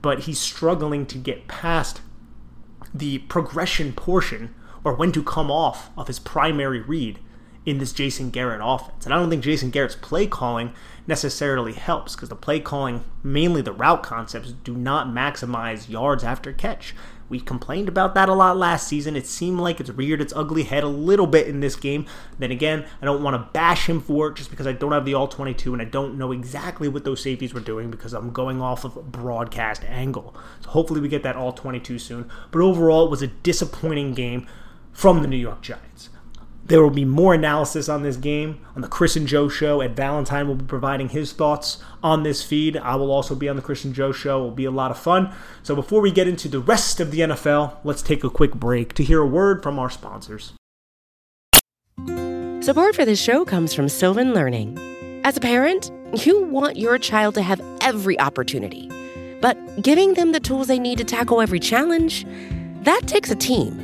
But 0.00 0.20
he's 0.20 0.40
struggling 0.40 1.04
to 1.06 1.18
get 1.18 1.48
past 1.48 2.00
the 2.94 3.18
progression 3.18 3.92
portion 3.92 4.54
or 4.84 4.94
when 4.94 5.12
to 5.12 5.22
come 5.22 5.50
off 5.50 5.90
of 5.96 6.06
his 6.06 6.18
primary 6.18 6.80
read 6.80 7.18
in 7.66 7.78
this 7.78 7.92
Jason 7.92 8.30
Garrett 8.30 8.60
offense. 8.62 9.04
And 9.04 9.14
I 9.14 9.18
don't 9.18 9.30
think 9.30 9.42
Jason 9.42 9.70
Garrett's 9.70 9.96
play 9.96 10.26
calling 10.26 10.72
necessarily 11.06 11.72
helps 11.72 12.14
because 12.14 12.28
the 12.28 12.36
play 12.36 12.60
calling, 12.60 13.04
mainly 13.22 13.62
the 13.62 13.72
route 13.72 14.02
concepts, 14.02 14.52
do 14.52 14.74
not 14.74 15.08
maximize 15.08 15.88
yards 15.88 16.24
after 16.24 16.52
catch. 16.52 16.94
We 17.28 17.40
complained 17.40 17.88
about 17.88 18.14
that 18.14 18.28
a 18.28 18.34
lot 18.34 18.58
last 18.58 18.86
season. 18.86 19.16
It 19.16 19.26
seemed 19.26 19.58
like 19.58 19.80
it's 19.80 19.90
reared 19.90 20.20
its 20.20 20.34
ugly 20.36 20.64
head 20.64 20.84
a 20.84 20.88
little 20.88 21.26
bit 21.26 21.48
in 21.48 21.60
this 21.60 21.74
game. 21.74 22.04
Then 22.38 22.50
again, 22.50 22.84
I 23.00 23.06
don't 23.06 23.22
want 23.22 23.34
to 23.34 23.50
bash 23.52 23.88
him 23.88 24.00
for 24.00 24.28
it 24.28 24.36
just 24.36 24.50
because 24.50 24.66
I 24.66 24.72
don't 24.72 24.92
have 24.92 25.06
the 25.06 25.14
all 25.14 25.26
22 25.26 25.72
and 25.72 25.80
I 25.80 25.86
don't 25.86 26.18
know 26.18 26.32
exactly 26.32 26.86
what 26.86 27.04
those 27.04 27.22
safeties 27.22 27.54
were 27.54 27.60
doing 27.60 27.90
because 27.90 28.12
I'm 28.12 28.30
going 28.30 28.60
off 28.60 28.84
of 28.84 28.96
a 28.96 29.02
broadcast 29.02 29.84
angle. 29.84 30.36
So 30.60 30.70
hopefully 30.70 31.00
we 31.00 31.08
get 31.08 31.22
that 31.22 31.36
all 31.36 31.52
22 31.52 31.98
soon. 31.98 32.30
But 32.50 32.60
overall, 32.60 33.06
it 33.06 33.10
was 33.10 33.22
a 33.22 33.28
disappointing 33.28 34.12
game 34.12 34.46
from 34.92 35.22
the 35.22 35.28
New 35.28 35.38
York 35.38 35.62
Giants. 35.62 36.10
There 36.66 36.82
will 36.82 36.90
be 36.90 37.04
more 37.04 37.34
analysis 37.34 37.90
on 37.90 38.02
this 38.02 38.16
game 38.16 38.64
on 38.74 38.80
the 38.80 38.88
Chris 38.88 39.16
and 39.16 39.26
Joe 39.26 39.48
show. 39.48 39.82
Ed 39.82 39.94
Valentine 39.94 40.48
will 40.48 40.54
be 40.54 40.64
providing 40.64 41.10
his 41.10 41.32
thoughts 41.32 41.82
on 42.02 42.22
this 42.22 42.42
feed. 42.42 42.78
I 42.78 42.96
will 42.96 43.10
also 43.10 43.34
be 43.34 43.50
on 43.50 43.56
the 43.56 43.62
Chris 43.62 43.84
and 43.84 43.94
Joe 43.94 44.12
show. 44.12 44.40
It 44.40 44.44
will 44.44 44.50
be 44.50 44.64
a 44.64 44.70
lot 44.70 44.90
of 44.90 44.98
fun. 44.98 45.34
So 45.62 45.74
before 45.74 46.00
we 46.00 46.10
get 46.10 46.26
into 46.26 46.48
the 46.48 46.60
rest 46.60 47.00
of 47.00 47.10
the 47.10 47.20
NFL, 47.20 47.76
let's 47.84 48.00
take 48.00 48.24
a 48.24 48.30
quick 48.30 48.54
break 48.54 48.94
to 48.94 49.04
hear 49.04 49.20
a 49.20 49.26
word 49.26 49.62
from 49.62 49.78
our 49.78 49.90
sponsors. 49.90 50.54
Support 52.60 52.96
for 52.96 53.04
this 53.04 53.20
show 53.20 53.44
comes 53.44 53.74
from 53.74 53.90
Sylvan 53.90 54.32
Learning. 54.32 54.78
As 55.22 55.36
a 55.36 55.40
parent, 55.40 55.90
you 56.24 56.44
want 56.44 56.78
your 56.78 56.96
child 56.96 57.34
to 57.34 57.42
have 57.42 57.60
every 57.80 58.18
opportunity 58.20 58.90
But 59.42 59.82
giving 59.82 60.14
them 60.14 60.32
the 60.32 60.40
tools 60.40 60.68
they 60.68 60.78
need 60.78 60.96
to 60.96 61.04
tackle 61.04 61.42
every 61.42 61.60
challenge, 61.60 62.24
that 62.84 63.02
takes 63.06 63.30
a 63.30 63.34
team. 63.34 63.83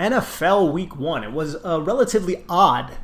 NFL 0.00 0.72
Week 0.72 0.96
One. 0.96 1.22
It 1.22 1.32
was 1.32 1.56
a 1.62 1.78
relatively 1.78 2.42
odd 2.48 2.96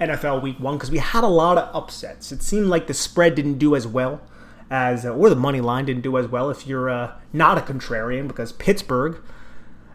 NFL 0.00 0.42
Week 0.42 0.58
One 0.58 0.76
because 0.76 0.90
we 0.90 0.98
had 0.98 1.22
a 1.22 1.28
lot 1.28 1.56
of 1.56 1.74
upsets. 1.74 2.32
It 2.32 2.42
seemed 2.42 2.66
like 2.66 2.88
the 2.88 2.94
spread 2.94 3.36
didn't 3.36 3.58
do 3.58 3.76
as 3.76 3.86
well 3.86 4.20
as, 4.68 5.06
or 5.06 5.30
the 5.30 5.36
money 5.36 5.60
line 5.60 5.84
didn't 5.84 6.02
do 6.02 6.18
as 6.18 6.26
well 6.26 6.50
if 6.50 6.66
you're 6.66 6.90
uh, 6.90 7.12
not 7.32 7.56
a 7.56 7.60
contrarian 7.60 8.26
because 8.26 8.50
Pittsburgh 8.50 9.18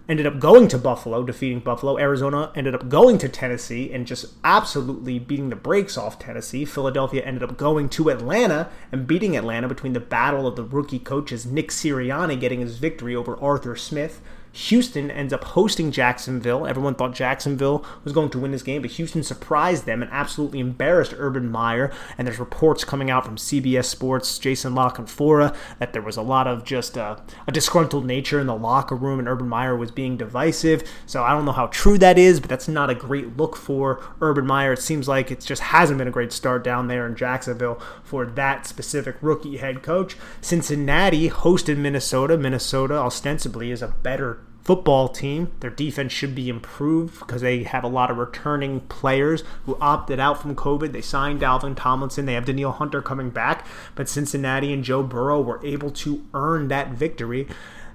ended 0.07 0.25
up 0.25 0.39
going 0.39 0.69
to 0.69 0.77
Buffalo, 0.77 1.23
defeating 1.23 1.59
Buffalo. 1.59 1.99
Arizona 1.99 2.53
ended 2.55 2.73
up 2.73 2.87
going 2.87 3.17
to 3.17 3.27
Tennessee 3.27 3.91
and 3.91 4.07
just 4.07 4.33
absolutely 4.43 5.19
beating 5.19 5.49
the 5.49 5.57
brakes 5.57 5.97
off 5.97 6.19
Tennessee. 6.19 6.63
Philadelphia 6.63 7.21
ended 7.21 7.43
up 7.43 7.57
going 7.57 7.89
to 7.89 8.09
Atlanta 8.09 8.69
and 8.93 9.05
beating 9.05 9.35
Atlanta 9.35 9.67
between 9.67 9.93
the 9.93 9.99
battle 9.99 10.47
of 10.47 10.55
the 10.55 10.63
rookie 10.63 10.99
coaches, 10.99 11.45
Nick 11.45 11.67
Sirianni 11.67 12.39
getting 12.39 12.61
his 12.61 12.77
victory 12.77 13.13
over 13.13 13.37
Arthur 13.37 13.75
Smith. 13.75 14.21
Houston 14.51 15.11
ends 15.11 15.31
up 15.31 15.43
hosting 15.43 15.91
Jacksonville. 15.91 16.65
Everyone 16.65 16.95
thought 16.95 17.13
Jacksonville 17.13 17.85
was 18.03 18.13
going 18.13 18.29
to 18.31 18.39
win 18.39 18.51
this 18.51 18.63
game, 18.63 18.81
but 18.81 18.91
Houston 18.91 19.23
surprised 19.23 19.85
them 19.85 20.01
and 20.01 20.11
absolutely 20.11 20.59
embarrassed 20.59 21.13
Urban 21.17 21.49
Meyer. 21.49 21.91
And 22.17 22.27
there's 22.27 22.39
reports 22.39 22.83
coming 22.83 23.09
out 23.09 23.25
from 23.25 23.37
CBS 23.37 23.85
Sports, 23.85 24.37
Jason 24.39 24.75
La 24.75 24.89
Canfora, 24.91 25.55
that 25.77 25.93
there 25.93 26.01
was 26.01 26.17
a 26.17 26.21
lot 26.21 26.47
of 26.47 26.63
just 26.63 26.97
uh, 26.97 27.17
a 27.47 27.51
disgruntled 27.51 28.05
nature 28.05 28.39
in 28.39 28.47
the 28.47 28.55
locker 28.55 28.95
room, 28.95 29.19
and 29.19 29.27
Urban 29.27 29.47
Meyer 29.47 29.75
was 29.75 29.91
being 29.91 30.17
divisive. 30.17 30.83
So 31.05 31.23
I 31.23 31.31
don't 31.31 31.45
know 31.45 31.51
how 31.51 31.67
true 31.67 31.97
that 31.99 32.17
is, 32.17 32.39
but 32.39 32.49
that's 32.49 32.67
not 32.67 32.89
a 32.89 32.95
great 32.95 33.37
look 33.37 33.55
for 33.55 34.03
Urban 34.21 34.45
Meyer. 34.45 34.73
It 34.73 34.81
seems 34.81 35.07
like 35.07 35.31
it 35.31 35.41
just 35.41 35.61
hasn't 35.61 35.97
been 35.97 36.07
a 36.07 36.11
great 36.11 36.31
start 36.31 36.63
down 36.63 36.87
there 36.87 37.05
in 37.05 37.15
Jacksonville 37.15 37.81
for 38.03 38.25
that 38.25 38.65
specific 38.65 39.15
rookie 39.21 39.57
head 39.57 39.83
coach. 39.83 40.17
Cincinnati 40.41 41.29
hosted 41.29 41.77
Minnesota. 41.77 42.37
Minnesota 42.37 42.95
ostensibly 42.95 43.71
is 43.71 43.81
a 43.81 43.89
better 44.03 44.38
football 44.69 45.07
team. 45.07 45.51
Their 45.61 45.71
defense 45.71 46.13
should 46.13 46.35
be 46.35 46.47
improved 46.47 47.17
because 47.17 47.41
they 47.41 47.63
have 47.63 47.83
a 47.83 47.87
lot 47.87 48.11
of 48.11 48.17
returning 48.17 48.81
players 48.81 49.43
who 49.65 49.75
opted 49.81 50.19
out 50.19 50.39
from 50.39 50.55
COVID. 50.55 50.91
They 50.91 51.01
signed 51.01 51.41
Dalvin 51.41 51.75
Tomlinson. 51.75 52.27
They 52.27 52.35
have 52.35 52.45
Danielle 52.45 52.73
Hunter 52.73 53.01
coming 53.01 53.31
back. 53.31 53.65
But 53.95 54.07
Cincinnati 54.07 54.71
and 54.71 54.83
Joe 54.83 55.01
Burrow 55.01 55.41
were 55.41 55.59
able 55.65 55.89
to 55.89 56.23
earn 56.35 56.67
that 56.67 56.89
victory 56.89 57.47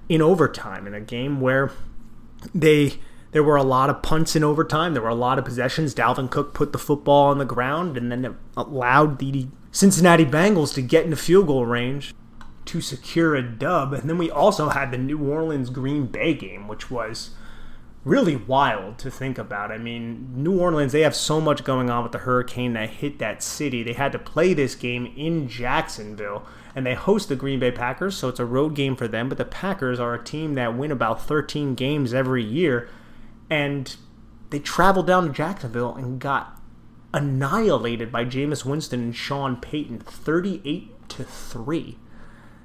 in 0.09 0.21
overtime 0.21 0.89
in 0.89 0.95
a 0.95 1.01
game 1.01 1.41
where 1.41 1.71
they 2.53 2.95
there 3.31 3.45
were 3.45 3.55
a 3.55 3.63
lot 3.63 3.89
of 3.89 4.03
punts 4.03 4.35
in 4.35 4.43
overtime. 4.43 4.95
There 4.95 5.03
were 5.03 5.09
a 5.09 5.15
lot 5.15 5.39
of 5.39 5.45
possessions. 5.45 5.95
Dalvin 5.95 6.29
Cook 6.29 6.55
put 6.55 6.73
the 6.73 6.79
football 6.79 7.27
on 7.27 7.39
the 7.39 7.45
ground 7.45 7.97
and 7.97 8.11
then 8.11 8.25
it 8.25 8.33
allowed 8.57 9.21
the 9.21 9.47
Cincinnati 9.71 10.25
Bengals 10.25 10.75
to 10.75 10.83
get 10.83 11.05
into 11.05 11.17
field 11.17 11.47
goal 11.47 11.67
range 11.67 12.13
to 12.67 12.81
secure 12.81 13.35
a 13.35 13.43
dub. 13.43 13.93
And 13.93 14.09
then 14.09 14.19
we 14.19 14.31
also 14.31 14.71
had 14.71 14.91
the 14.91 14.99
New 14.99 15.19
Orleans 15.19 15.71
Green 15.71 16.07
Bay 16.07 16.35
game, 16.35 16.69
which 16.69 16.91
was 16.91 17.31
really 18.05 18.37
wild 18.37 18.99
to 18.99 19.11
think 19.11 19.39
about. 19.39 19.73
I 19.73 19.79
mean, 19.79 20.31
New 20.35 20.59
Orleans, 20.59 20.93
they 20.93 21.01
have 21.01 21.17
so 21.17 21.41
much 21.41 21.65
going 21.65 21.91
on 21.91 22.03
with 22.03 22.13
the 22.13 22.19
hurricane 22.19 22.75
that 22.75 22.91
hit 22.91 23.19
that 23.19 23.43
city. 23.43 23.83
They 23.83 23.95
had 23.95 24.13
to 24.13 24.19
play 24.19 24.53
this 24.53 24.75
game 24.75 25.13
in 25.17 25.49
Jacksonville, 25.49 26.47
and 26.75 26.85
they 26.87 26.95
host 26.95 27.29
the 27.29 27.37
Green 27.37 27.59
Bay 27.59 27.71
Packers, 27.71 28.17
so 28.17 28.29
it's 28.29 28.41
a 28.41 28.45
road 28.45 28.75
game 28.75 28.95
for 28.95 29.09
them. 29.09 29.29
But 29.29 29.39
the 29.39 29.45
Packers 29.45 29.99
are 29.99 30.15
a 30.15 30.23
team 30.23 30.55
that 30.55 30.77
win 30.77 30.93
about 30.93 31.27
13 31.27 31.75
games 31.75 32.13
every 32.13 32.45
year, 32.45 32.89
and 33.49 33.97
they 34.51 34.59
traveled 34.59 35.07
down 35.07 35.27
to 35.27 35.33
Jacksonville 35.33 35.95
and 35.95 36.21
got 36.21 36.61
annihilated 37.15 38.13
by 38.13 38.25
Jameis 38.25 38.65
Winston 38.65 39.01
and 39.01 39.17
Sean 39.17 39.57
Payton 39.57 40.01
38 40.01 41.09
to 41.09 41.25
3 41.25 41.97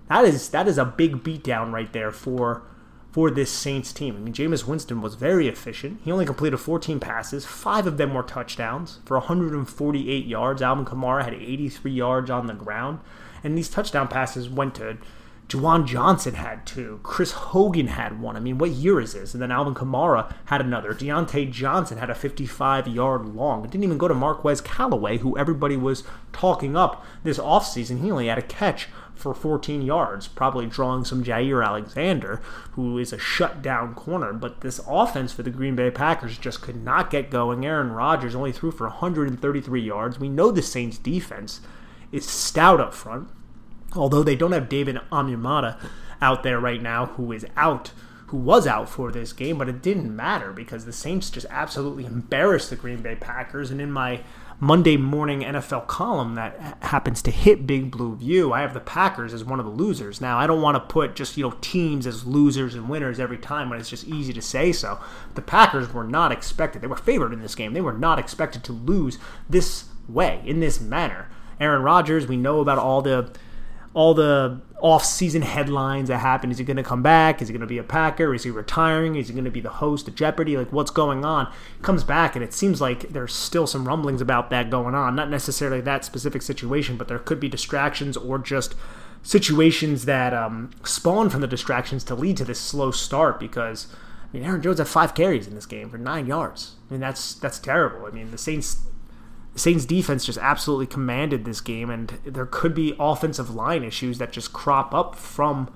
that 0.09 0.25
is 0.25 0.49
that 0.49 0.67
is 0.67 0.77
a 0.77 0.85
big 0.85 1.23
beatdown 1.23 1.71
right 1.71 1.91
there 1.93 2.11
for 2.11 2.63
for 3.11 3.31
this 3.31 3.51
Saints 3.51 3.91
team. 3.91 4.15
I 4.15 4.19
mean, 4.19 4.33
Jameis 4.33 4.67
Winston 4.67 5.01
was 5.01 5.15
very 5.15 5.47
efficient. 5.47 6.01
He 6.03 6.11
only 6.11 6.25
completed 6.25 6.57
14 6.57 6.99
passes. 6.99 7.45
Five 7.45 7.87
of 7.87 7.97
them 7.97 8.13
were 8.13 8.23
touchdowns 8.23 8.99
for 9.05 9.17
148 9.17 10.25
yards. 10.25 10.61
Alvin 10.61 10.85
Kamara 10.85 11.23
had 11.23 11.33
83 11.33 11.91
yards 11.91 12.29
on 12.29 12.45
the 12.45 12.53
ground. 12.53 12.99
And 13.43 13.57
these 13.57 13.69
touchdown 13.69 14.09
passes 14.09 14.47
went 14.47 14.75
to 14.75 14.97
Juwan 15.47 15.87
Johnson 15.87 16.35
had 16.35 16.67
two. 16.67 16.99
Chris 17.01 17.31
Hogan 17.31 17.87
had 17.87 18.21
one. 18.21 18.37
I 18.37 18.39
mean, 18.39 18.59
what 18.59 18.69
year 18.69 18.99
is 18.99 19.13
this? 19.13 19.33
And 19.33 19.41
then 19.41 19.51
Alvin 19.51 19.73
Kamara 19.73 20.31
had 20.45 20.61
another. 20.61 20.93
Diontae 20.93 21.51
Johnson 21.51 21.97
had 21.97 22.11
a 22.11 22.15
55 22.15 22.87
yard 22.87 23.25
long. 23.25 23.65
It 23.65 23.71
didn't 23.71 23.83
even 23.83 23.97
go 23.97 24.07
to 24.07 24.13
Marquez 24.13 24.61
Callaway, 24.61 25.17
who 25.17 25.35
everybody 25.35 25.75
was 25.75 26.03
talking 26.31 26.77
up 26.77 27.03
this 27.23 27.39
offseason. 27.39 28.03
He 28.03 28.11
only 28.11 28.27
had 28.27 28.37
a 28.37 28.43
catch 28.43 28.89
for 29.19 29.33
14 29.33 29.81
yards, 29.81 30.27
probably 30.27 30.65
drawing 30.65 31.03
some 31.03 31.23
Jaire 31.23 31.65
Alexander, 31.65 32.41
who 32.71 32.97
is 32.97 33.11
a 33.11 33.19
shutdown 33.19 33.93
corner. 33.93 34.33
But 34.33 34.61
this 34.61 34.79
offense 34.87 35.33
for 35.33 35.43
the 35.43 35.49
Green 35.49 35.75
Bay 35.75 35.91
Packers 35.91 36.37
just 36.37 36.61
could 36.61 36.83
not 36.83 37.09
get 37.09 37.29
going. 37.29 37.65
Aaron 37.65 37.91
Rodgers 37.91 38.33
only 38.33 38.51
threw 38.51 38.71
for 38.71 38.87
133 38.87 39.81
yards. 39.81 40.19
We 40.19 40.29
know 40.29 40.51
the 40.51 40.61
Saints 40.61 40.97
defense 40.97 41.61
is 42.11 42.25
stout 42.25 42.79
up 42.79 42.93
front, 42.93 43.29
although 43.95 44.23
they 44.23 44.35
don't 44.35 44.53
have 44.53 44.69
David 44.69 44.97
Onyemata 45.11 45.77
out 46.21 46.43
there 46.43 46.59
right 46.59 46.81
now, 46.81 47.05
who 47.07 47.31
is 47.31 47.45
out 47.55 47.91
who 48.29 48.37
was 48.37 48.67
out 48.67 48.87
for 48.87 49.11
this 49.11 49.33
game, 49.33 49.57
but 49.57 49.67
it 49.67 49.81
didn't 49.81 50.15
matter 50.15 50.53
because 50.53 50.85
the 50.85 50.93
Saints 50.93 51.31
just 51.31 51.47
absolutely 51.49 52.05
embarrassed 52.05 52.69
the 52.69 52.75
Green 52.75 53.01
Bay 53.01 53.15
Packers. 53.15 53.71
And 53.71 53.81
in 53.81 53.91
my 53.91 54.21
Monday 54.61 54.97
morning 54.97 55.39
NFL 55.39 55.87
column 55.87 56.35
that 56.35 56.77
happens 56.81 57.21
to 57.21 57.31
hit 57.31 57.65
Big 57.65 57.89
Blue 57.89 58.15
View, 58.15 58.51
I 58.51 58.59
have 58.59 58.73
the 58.73 58.81
Packers 58.81 59.33
as 59.33 59.45
one 59.45 59.57
of 59.57 59.65
the 59.65 59.71
losers. 59.71 60.19
Now, 60.19 60.37
I 60.37 60.47
don't 60.47 60.61
want 60.61 60.75
to 60.75 60.93
put 60.93 61.15
just, 61.15 61.37
you 61.37 61.43
know, 61.43 61.55
teams 61.61 62.05
as 62.05 62.25
losers 62.25 62.75
and 62.75 62.89
winners 62.89 63.21
every 63.21 63.37
time 63.37 63.69
when 63.69 63.79
it's 63.79 63.89
just 63.89 64.07
easy 64.07 64.33
to 64.33 64.41
say 64.41 64.73
so. 64.73 64.99
The 65.35 65.41
Packers 65.41 65.93
were 65.93 66.03
not 66.03 66.33
expected. 66.33 66.81
They 66.81 66.87
were 66.87 66.97
favored 66.97 67.31
in 67.31 67.41
this 67.41 67.55
game. 67.55 67.73
They 67.73 67.79
were 67.79 67.93
not 67.93 68.19
expected 68.19 68.65
to 68.65 68.73
lose 68.73 69.17
this 69.49 69.85
way, 70.09 70.41
in 70.45 70.59
this 70.59 70.81
manner. 70.81 71.29
Aaron 71.61 71.81
Rodgers, 71.81 72.27
we 72.27 72.35
know 72.35 72.59
about 72.59 72.77
all 72.77 73.01
the 73.01 73.31
all 73.93 74.13
the 74.13 74.61
off-season 74.81 75.41
headlines 75.41 76.07
that 76.07 76.19
happen. 76.19 76.51
Is 76.51 76.57
he 76.57 76.63
going 76.63 76.77
to 76.77 76.83
come 76.83 77.01
back? 77.01 77.41
Is 77.41 77.47
he 77.47 77.53
going 77.53 77.61
to 77.61 77.67
be 77.67 77.79
a 77.79 77.83
Packer? 77.83 78.33
Is 78.33 78.43
he 78.43 78.51
retiring? 78.51 79.15
Is 79.15 79.27
he 79.27 79.33
going 79.33 79.45
to 79.45 79.51
be 79.51 79.59
the 79.61 79.69
host 79.69 80.07
of 80.07 80.15
Jeopardy? 80.15 80.55
Like, 80.55 80.71
what's 80.71 80.91
going 80.91 81.25
on? 81.25 81.51
Comes 81.81 82.03
back, 82.03 82.35
and 82.35 82.43
it 82.43 82.53
seems 82.53 82.79
like 82.79 83.09
there's 83.09 83.33
still 83.33 83.67
some 83.67 83.87
rumblings 83.87 84.21
about 84.21 84.49
that 84.51 84.69
going 84.69 84.95
on. 84.95 85.15
Not 85.15 85.29
necessarily 85.29 85.81
that 85.81 86.05
specific 86.05 86.41
situation, 86.41 86.97
but 86.97 87.07
there 87.07 87.19
could 87.19 87.39
be 87.39 87.49
distractions 87.49 88.15
or 88.15 88.37
just 88.37 88.75
situations 89.23 90.05
that 90.05 90.33
um, 90.33 90.69
spawn 90.83 91.29
from 91.29 91.41
the 91.41 91.47
distractions 91.47 92.03
to 92.05 92.15
lead 92.15 92.37
to 92.37 92.45
this 92.45 92.59
slow 92.59 92.91
start 92.91 93.39
because. 93.39 93.87
I 94.31 94.37
mean, 94.37 94.45
Aaron 94.45 94.61
Jones 94.61 94.77
had 94.77 94.87
five 94.87 95.15
carries 95.15 95.47
in 95.47 95.55
this 95.55 95.65
game 95.65 95.89
for 95.89 95.97
nine 95.97 96.27
yards. 96.27 96.75
I 96.87 96.93
mean, 96.93 97.01
that's 97.01 97.33
that's 97.33 97.57
terrible. 97.57 98.05
I 98.05 98.11
mean, 98.11 98.29
the 98.29 98.37
Saints 98.37 98.77
Saints 99.59 99.85
defense 99.85 100.25
just 100.25 100.39
absolutely 100.39 100.87
commanded 100.87 101.45
this 101.45 101.61
game, 101.61 101.89
and 101.89 102.09
there 102.25 102.45
could 102.45 102.73
be 102.73 102.95
offensive 102.99 103.53
line 103.53 103.83
issues 103.83 104.17
that 104.17 104.31
just 104.31 104.53
crop 104.53 104.93
up 104.93 105.15
from 105.15 105.71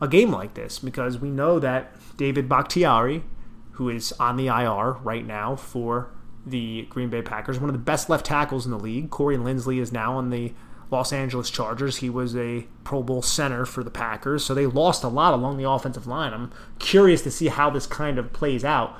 a 0.00 0.08
game 0.08 0.30
like 0.30 0.54
this 0.54 0.78
because 0.78 1.18
we 1.18 1.30
know 1.30 1.58
that 1.58 1.94
David 2.16 2.48
Bakhtiari, 2.48 3.24
who 3.72 3.88
is 3.88 4.12
on 4.12 4.36
the 4.36 4.46
IR 4.46 4.92
right 5.02 5.26
now 5.26 5.56
for 5.56 6.10
the 6.46 6.82
Green 6.90 7.08
Bay 7.08 7.22
Packers, 7.22 7.58
one 7.58 7.70
of 7.70 7.74
the 7.74 7.78
best 7.78 8.08
left 8.08 8.26
tackles 8.26 8.64
in 8.64 8.70
the 8.70 8.78
league. 8.78 9.10
Corey 9.10 9.36
Linsley 9.36 9.80
is 9.80 9.92
now 9.92 10.16
on 10.16 10.30
the 10.30 10.52
Los 10.90 11.12
Angeles 11.12 11.50
Chargers. 11.50 11.96
He 11.96 12.10
was 12.10 12.36
a 12.36 12.66
Pro 12.84 13.02
Bowl 13.02 13.22
center 13.22 13.64
for 13.64 13.82
the 13.82 13.90
Packers, 13.90 14.44
so 14.44 14.54
they 14.54 14.66
lost 14.66 15.02
a 15.02 15.08
lot 15.08 15.34
along 15.34 15.56
the 15.56 15.68
offensive 15.68 16.06
line. 16.06 16.32
I'm 16.32 16.52
curious 16.78 17.22
to 17.22 17.30
see 17.30 17.48
how 17.48 17.70
this 17.70 17.86
kind 17.86 18.18
of 18.18 18.32
plays 18.32 18.64
out 18.64 18.96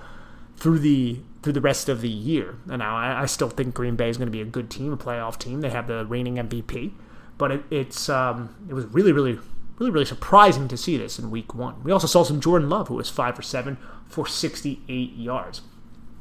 through 0.57 0.79
the 0.81 1.21
through 1.45 1.53
the 1.53 1.61
rest 1.61 1.89
of 1.91 2.01
the 2.01 2.09
year. 2.09 2.57
And 2.69 2.79
now 2.79 2.97
I, 2.97 3.23
I 3.23 3.27
still 3.27 3.51
think 3.51 3.75
Green 3.75 3.97
Bay 3.97 4.09
is 4.09 4.17
going 4.17 4.27
to 4.27 4.33
be 4.33 4.41
a 4.41 4.47
good 4.47 4.71
team, 4.71 4.93
a 4.93 4.97
playoff 4.97 5.39
team. 5.39 5.61
They 5.61 5.71
have 5.71 5.87
the 5.87 6.07
reigning 6.07 6.37
MVP, 6.37 6.93
but 7.37 7.53
it, 7.53 7.65
it's 7.71 8.09
um, 8.09 8.57
it 8.69 8.75
was 8.75 8.87
really 8.87 9.13
really 9.13 9.39
really 9.79 9.91
really 9.91 10.05
surprising 10.07 10.67
to 10.69 10.77
see 10.77 10.97
this 10.97 11.19
in 11.19 11.31
Week 11.31 11.55
One. 11.55 11.85
We 11.85 11.93
also 11.93 12.07
saw 12.07 12.23
some 12.25 12.41
Jordan 12.41 12.71
Love, 12.71 12.89
who 12.89 12.95
was 12.95 13.11
five 13.11 13.37
for 13.37 13.43
seven 13.43 13.77
for 14.09 14.27
68 14.27 15.13
yards. 15.13 15.61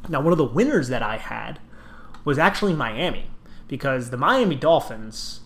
Now 0.09 0.19
one 0.21 0.33
of 0.33 0.37
the 0.37 0.43
winners 0.43 0.89
that 0.89 1.01
I 1.01 1.17
had 1.17 1.59
was 2.25 2.37
actually 2.37 2.73
Miami 2.73 3.27
because 3.69 4.09
the 4.09 4.17
Miami 4.17 4.55
Dolphins 4.55 5.39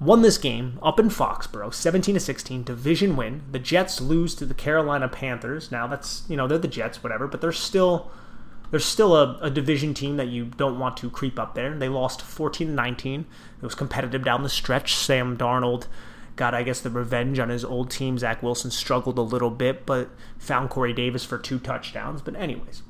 won 0.00 0.22
this 0.22 0.38
game 0.38 0.78
up 0.82 0.98
in 0.98 1.10
Foxborough, 1.10 1.74
17 1.74 2.14
to 2.14 2.20
16, 2.20 2.62
division 2.62 3.16
win. 3.16 3.42
The 3.50 3.58
Jets 3.58 4.00
lose 4.00 4.34
to 4.36 4.46
the 4.46 4.54
Carolina 4.54 5.08
Panthers. 5.08 5.72
Now 5.72 5.88
that's 5.88 6.22
you 6.28 6.36
know 6.36 6.46
they're 6.46 6.56
the 6.58 6.68
Jets, 6.68 7.02
whatever, 7.02 7.26
but 7.26 7.40
they're 7.40 7.50
still 7.50 8.12
they're 8.70 8.80
still 8.80 9.16
a, 9.16 9.38
a 9.42 9.50
division 9.50 9.94
team 9.94 10.16
that 10.16 10.28
you 10.28 10.46
don't 10.46 10.78
want 10.78 10.96
to 10.98 11.10
creep 11.10 11.38
up 11.38 11.54
there. 11.54 11.76
They 11.76 11.88
lost 11.88 12.22
14 12.22 12.68
to 12.68 12.72
19. 12.72 13.20
It 13.20 13.64
was 13.64 13.74
competitive 13.74 14.24
down 14.24 14.42
the 14.42 14.48
stretch. 14.48 14.94
Sam 14.94 15.36
Darnold 15.36 15.86
got, 16.36 16.54
I 16.54 16.62
guess, 16.62 16.80
the 16.80 16.90
revenge 16.90 17.38
on 17.38 17.48
his 17.48 17.64
old 17.64 17.90
team. 17.90 18.16
Zach 18.18 18.42
Wilson 18.42 18.70
struggled 18.70 19.18
a 19.18 19.22
little 19.22 19.50
bit, 19.50 19.84
but 19.86 20.10
found 20.38 20.70
Corey 20.70 20.92
Davis 20.92 21.24
for 21.24 21.38
two 21.38 21.58
touchdowns. 21.58 22.22
But 22.22 22.36
anyways, 22.36 22.82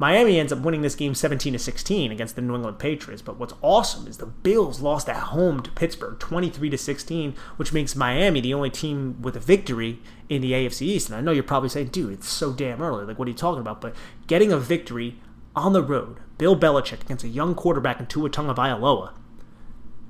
Miami 0.00 0.38
ends 0.38 0.52
up 0.52 0.60
winning 0.60 0.82
this 0.82 0.94
game 0.94 1.14
17 1.14 1.52
to 1.52 1.58
16 1.58 2.12
against 2.12 2.36
the 2.36 2.42
New 2.42 2.54
England 2.54 2.78
Patriots. 2.78 3.20
But 3.20 3.38
what's 3.38 3.54
awesome 3.62 4.06
is 4.06 4.18
the 4.18 4.26
Bills 4.26 4.80
lost 4.80 5.08
at 5.08 5.16
home 5.16 5.60
to 5.62 5.70
Pittsburgh 5.72 6.18
23 6.20 6.70
to 6.70 6.78
16, 6.78 7.34
which 7.56 7.72
makes 7.72 7.96
Miami 7.96 8.40
the 8.40 8.54
only 8.54 8.70
team 8.70 9.20
with 9.20 9.34
a 9.34 9.40
victory 9.40 10.00
in 10.28 10.40
the 10.40 10.52
AFC 10.52 10.82
East. 10.82 11.08
And 11.08 11.16
I 11.16 11.20
know 11.20 11.32
you're 11.32 11.42
probably 11.42 11.68
saying, 11.68 11.88
dude, 11.88 12.12
it's 12.12 12.28
so 12.28 12.52
damn 12.52 12.80
early. 12.80 13.04
Like, 13.04 13.18
what 13.18 13.26
are 13.26 13.30
you 13.30 13.36
talking 13.36 13.60
about? 13.60 13.80
But 13.80 13.96
getting 14.28 14.52
a 14.52 14.58
victory 14.58 15.18
on 15.56 15.72
the 15.72 15.82
road, 15.82 16.18
Bill 16.38 16.56
Belichick 16.56 17.02
against 17.02 17.24
a 17.24 17.28
young 17.28 17.56
quarterback 17.56 17.98
in 17.98 18.06
Tua 18.06 18.30
Tagovailoa, 18.30 19.12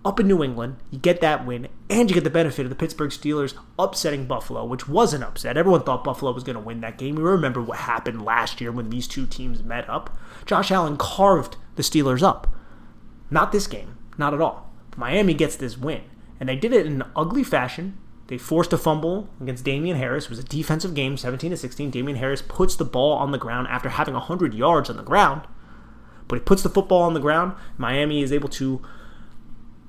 up 0.05 0.21
in 0.21 0.29
New 0.29 0.43
England, 0.43 0.77
you 0.91 0.99
get 0.99 1.21
that 1.21 1.45
win, 1.45 1.69
and 1.91 2.09
you 2.09 2.15
get 2.15 2.25
the 2.25 2.31
benefit 2.31 2.65
of 2.65 2.71
the 2.71 2.77
Pittsburgh 2.77 3.11
Steelers 3.11 3.55
upsetting 3.79 4.27
Buffalo, 4.27 4.65
which 4.65 4.89
was 4.89 5.13
an 5.13 5.23
upset. 5.23 5.57
Everyone 5.57 5.83
thought 5.83 6.05
Buffalo 6.05 6.33
was 6.33 6.45
going 6.45 6.55
to 6.55 6.63
win 6.63 6.81
that 6.81 6.99
game. 6.99 7.17
We 7.17 7.23
remember 7.23 7.61
what 7.61 7.79
happened 7.79 8.25
last 8.25 8.61
year 8.61 8.71
when 8.71 8.91
these 8.91 9.09
two 9.09 9.27
teams 9.27 9.63
met 9.63 9.89
up. 9.89 10.17
Josh 10.47 10.71
Allen 10.71 10.97
carved 10.97 11.57
the 11.77 11.83
Steelers 11.83 12.23
up. 12.23 12.55
Not 13.31 13.53
this 13.53 13.67
game, 13.67 13.99
not 14.17 14.35
at 14.35 14.41
all. 14.41 14.73
Miami 14.97 15.35
gets 15.35 15.57
this 15.57 15.77
win, 15.77 16.03
and 16.41 16.49
they 16.49 16.57
did 16.57 16.73
it 16.73 16.87
in 16.87 17.03
an 17.03 17.11
ugly 17.15 17.45
fashion. 17.45 17.99
They 18.29 18.39
forced 18.39 18.73
a 18.73 18.79
fumble 18.79 19.29
against 19.41 19.65
Damien 19.65 19.97
Harris. 19.97 20.25
It 20.25 20.31
was 20.31 20.39
a 20.39 20.45
defensive 20.45 20.95
game, 20.95 21.17
17 21.17 21.51
to 21.51 21.57
16. 21.57 21.91
Damien 21.91 22.19
Harris 22.19 22.43
puts 22.43 22.77
the 22.77 22.85
ball 22.85 23.13
on 23.15 23.33
the 23.33 23.39
ground 23.39 23.69
after 23.69 23.89
having 23.89 24.15
100 24.15 24.55
yards 24.55 24.91
on 24.91 24.97
the 24.97 25.03
ground. 25.03 25.43
But 26.27 26.37
he 26.37 26.45
puts 26.45 26.63
the 26.63 26.69
football 26.69 27.03
on 27.03 27.15
the 27.15 27.21
ground. 27.21 27.55
Miami 27.79 28.23
is 28.23 28.33
able 28.33 28.51
to 28.51 28.83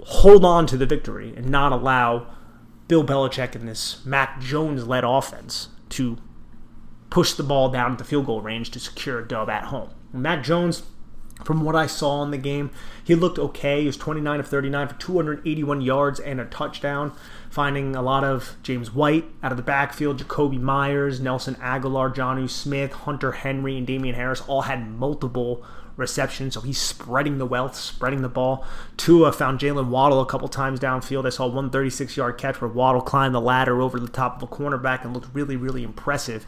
hold 0.03 0.46
on 0.46 0.65
to 0.68 0.77
the 0.77 0.86
victory 0.86 1.34
and 1.36 1.50
not 1.50 1.72
allow 1.72 2.27
Bill 2.88 3.03
Belichick 3.03 3.56
and 3.56 3.68
this 3.68 4.03
Mac 4.06 4.41
Jones 4.41 4.88
led 4.88 5.03
offense 5.03 5.70
to 5.89 6.18
push 7.10 7.34
the 7.34 7.44
ball 7.44 7.70
down 7.70 7.94
at 7.94 7.98
the 7.98 8.03
field 8.03 8.25
goal 8.25 8.41
range 8.41 8.72
to 8.72 8.79
secure 8.79 9.20
a 9.20 9.27
dub 9.27 9.50
at 9.50 9.65
home. 9.65 9.89
And 10.13 10.24
Mac 10.24 10.44
Jones, 10.44 10.84
from 11.44 11.63
what 11.63 11.75
I 11.75 11.88
saw 11.88 12.24
in 12.24 12.32
the 12.32 12.38
game, 12.38 12.72
he 13.03 13.15
looked 13.15 13.39
okay. 13.39 13.82
He 13.82 13.88
was 13.88 13.98
29 13.98 14.39
of 14.39 14.48
39 14.48 14.88
for 14.88 14.96
281 14.96 15.82
yards 15.82 16.20
and 16.20 16.39
a 16.39 16.46
touchdown, 16.46 17.13
finding 17.50 17.96
a 17.96 18.01
lot 18.01 18.24
of 18.24 18.58
James 18.63 18.94
White 18.94 19.25
out 19.41 19.51
of 19.51 19.58
the 19.58 19.63
backfield, 19.63 20.20
Jakobi 20.20 20.60
Meyers, 20.60 21.20
Nelson 21.20 21.56
Agholor, 21.56 22.13
Jonnu 22.13 22.50
Smith, 22.50 22.91
Hunter 22.91 23.32
Henry, 23.34 23.77
and 23.77 23.88
Damien 23.88 24.15
Harris 24.15 24.41
all 24.41 24.63
had 24.63 24.89
multiple 24.89 25.63
reception. 26.00 26.51
So 26.51 26.62
he's 26.62 26.79
spreading 26.79 27.38
the 27.38 27.46
wealth, 27.46 27.75
spreading 27.75 28.22
the 28.22 28.29
ball. 28.29 28.65
Tua 28.98 29.32
found 29.32 29.60
Jaylen 29.60 29.89
Waddle 29.89 30.22
a 30.22 30.25
couple 30.25 30.48
times 30.48 30.79
downfield. 30.79 31.25
I 31.25 31.29
saw 31.29 31.48
one 31.48 31.70
36 31.70 32.18
yard 32.18 32.38
catch 32.38 32.62
where 32.62 32.70
Waddle 32.70 33.01
climbed 33.01 33.36
the 33.36 33.41
ladder 33.41 33.82
over 33.82 34.00
the 34.00 34.08
top 34.08 34.41
of 34.41 34.51
a 34.51 34.53
cornerback 34.53 35.03
and 35.03 35.13
looked 35.13 35.34
really, 35.34 35.56
really 35.56 35.84
impressive 35.84 36.46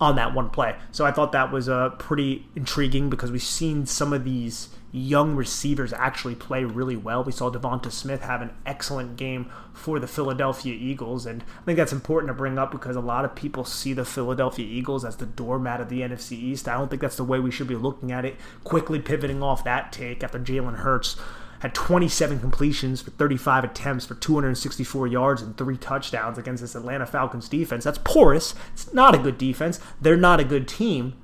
on 0.00 0.16
that 0.16 0.34
one 0.34 0.50
play. 0.50 0.76
So 0.92 1.06
I 1.06 1.12
thought 1.12 1.32
that 1.32 1.52
was 1.52 1.68
uh, 1.68 1.90
pretty 1.90 2.46
intriguing 2.54 3.08
because 3.08 3.30
we've 3.30 3.42
seen 3.42 3.86
some 3.86 4.12
of 4.12 4.24
these 4.24 4.68
young 4.92 5.34
receivers 5.34 5.92
actually 5.92 6.34
play 6.34 6.64
really 6.64 6.96
well. 6.96 7.22
We 7.22 7.32
saw 7.32 7.50
Devonta 7.50 7.90
Smith 7.90 8.22
have 8.22 8.40
an 8.40 8.52
excellent 8.64 9.16
game 9.16 9.50
for 9.72 9.98
the 9.98 10.06
Philadelphia 10.06 10.74
Eagles, 10.74 11.26
and 11.26 11.42
I 11.42 11.64
think 11.64 11.76
that's 11.76 11.92
important 11.92 12.30
to 12.30 12.34
bring 12.34 12.58
up 12.58 12.70
because 12.70 12.96
a 12.96 13.00
lot 13.00 13.24
of 13.24 13.34
people 13.34 13.64
see 13.64 13.92
the 13.92 14.04
Philadelphia 14.04 14.66
Eagles 14.66 15.04
as 15.04 15.16
the 15.16 15.26
doormat 15.26 15.80
of 15.80 15.88
the 15.88 16.00
NFC 16.00 16.32
East. 16.32 16.68
I 16.68 16.78
don't 16.78 16.88
think 16.88 17.02
that's 17.02 17.16
the 17.16 17.24
way 17.24 17.38
we 17.38 17.50
should 17.50 17.68
be 17.68 17.76
looking 17.76 18.12
at 18.12 18.24
it. 18.24 18.36
Quickly 18.64 19.00
pivoting 19.00 19.42
off 19.42 19.64
that 19.64 19.92
take 19.92 20.22
after 20.24 20.38
Jalen 20.38 20.76
Hurts 20.76 21.16
had 21.60 21.74
27 21.74 22.38
completions 22.38 23.00
for 23.00 23.10
35 23.12 23.64
attempts 23.64 24.06
for 24.06 24.14
264 24.14 25.06
yards 25.06 25.42
and 25.42 25.56
three 25.56 25.76
touchdowns 25.76 26.38
against 26.38 26.60
this 26.60 26.74
Atlanta 26.74 27.06
Falcons 27.06 27.48
defense. 27.48 27.84
That's 27.84 27.98
porous. 27.98 28.54
It's 28.72 28.92
not 28.92 29.14
a 29.14 29.18
good 29.18 29.38
defense. 29.38 29.80
They're 30.00 30.16
not 30.16 30.40
a 30.40 30.44
good 30.44 30.68
team, 30.68 31.14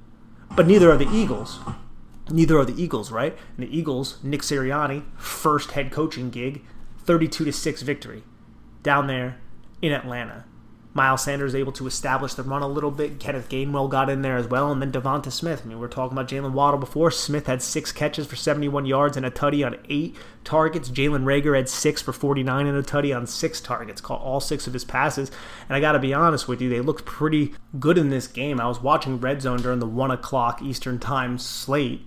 but 0.57 0.67
neither 0.67 0.91
are 0.91 0.97
the 0.97 1.11
Eagles 1.11 1.59
neither 2.33 2.59
are 2.59 2.65
the 2.65 2.81
Eagles, 2.81 3.11
right? 3.11 3.37
And 3.57 3.67
the 3.67 3.77
Eagles, 3.77 4.19
Nick 4.23 4.43
Sirianni, 4.43 5.05
first 5.17 5.73
head 5.73 5.93
coaching 5.93 6.31
gig, 6.31 6.63
32 6.99 7.45
to 7.45 7.53
6 7.53 7.83
victory 7.83 8.23
down 8.83 9.07
there 9.07 9.39
in 9.81 9.93
Atlanta. 9.93 10.45
Miles 10.95 11.25
Sanders 11.25 11.55
able 11.55 11.73
to 11.73 11.87
establish 11.87 12.35
the 12.35 12.43
run 12.43 12.61
a 12.61 12.69
little 12.69 12.91
bit. 12.91 13.19
Kenneth 13.19 13.49
Gainwell 13.49 13.89
got 13.89 14.11
in 14.11 14.21
there 14.21 14.37
as 14.37 14.47
well, 14.47 14.71
and 14.71 14.83
then 14.83 14.93
Devonta 14.93 15.33
Smith. 15.33 15.63
I 15.65 15.69
mean, 15.69 15.79
we 15.79 15.87
are 15.87 15.89
talking 15.89 16.17
about 16.17 16.29
Jaylen 16.29 16.53
Waddle 16.53 16.79
before. 16.79 17.11
Smith 17.11 17.47
had 17.47 17.63
six 17.63 17.93
catches 17.93 18.27
for 18.27 18.37
71 18.37 18.85
yards 18.85 19.17
and 19.17 19.25
a 19.25 19.31
tutty 19.31 19.65
on 19.65 19.79
eight 19.89 20.17
targets. 20.45 20.91
Jalen 20.91 21.25
Reagor 21.25 21.57
had 21.57 21.71
six 21.71 22.03
for 22.03 22.13
49 22.13 22.67
and 22.67 22.77
a 22.77 22.83
tutty 22.83 23.17
on 23.17 23.27
six 23.27 23.59
targets. 23.59 24.03
Caught 24.03 24.21
all 24.21 24.41
six 24.41 24.67
of 24.67 24.75
his 24.75 24.85
passes. 24.85 25.31
And 25.67 25.77
I 25.77 25.81
got 25.81 25.93
to 25.93 25.99
be 25.99 26.13
honest 26.13 26.47
with 26.47 26.61
you, 26.61 26.69
they 26.69 26.81
looked 26.83 27.07
pretty 27.07 27.55
good 27.79 27.97
in 27.97 28.11
this 28.11 28.27
game. 28.27 28.61
I 28.61 28.69
was 28.69 28.83
watching 28.83 29.19
Red 29.19 29.41
Zone 29.41 29.63
during 29.63 29.79
the 29.79 29.87
one 29.87 30.11
o'clock 30.11 30.61
Eastern 30.61 30.99
Time 30.99 31.39
slate 31.39 32.07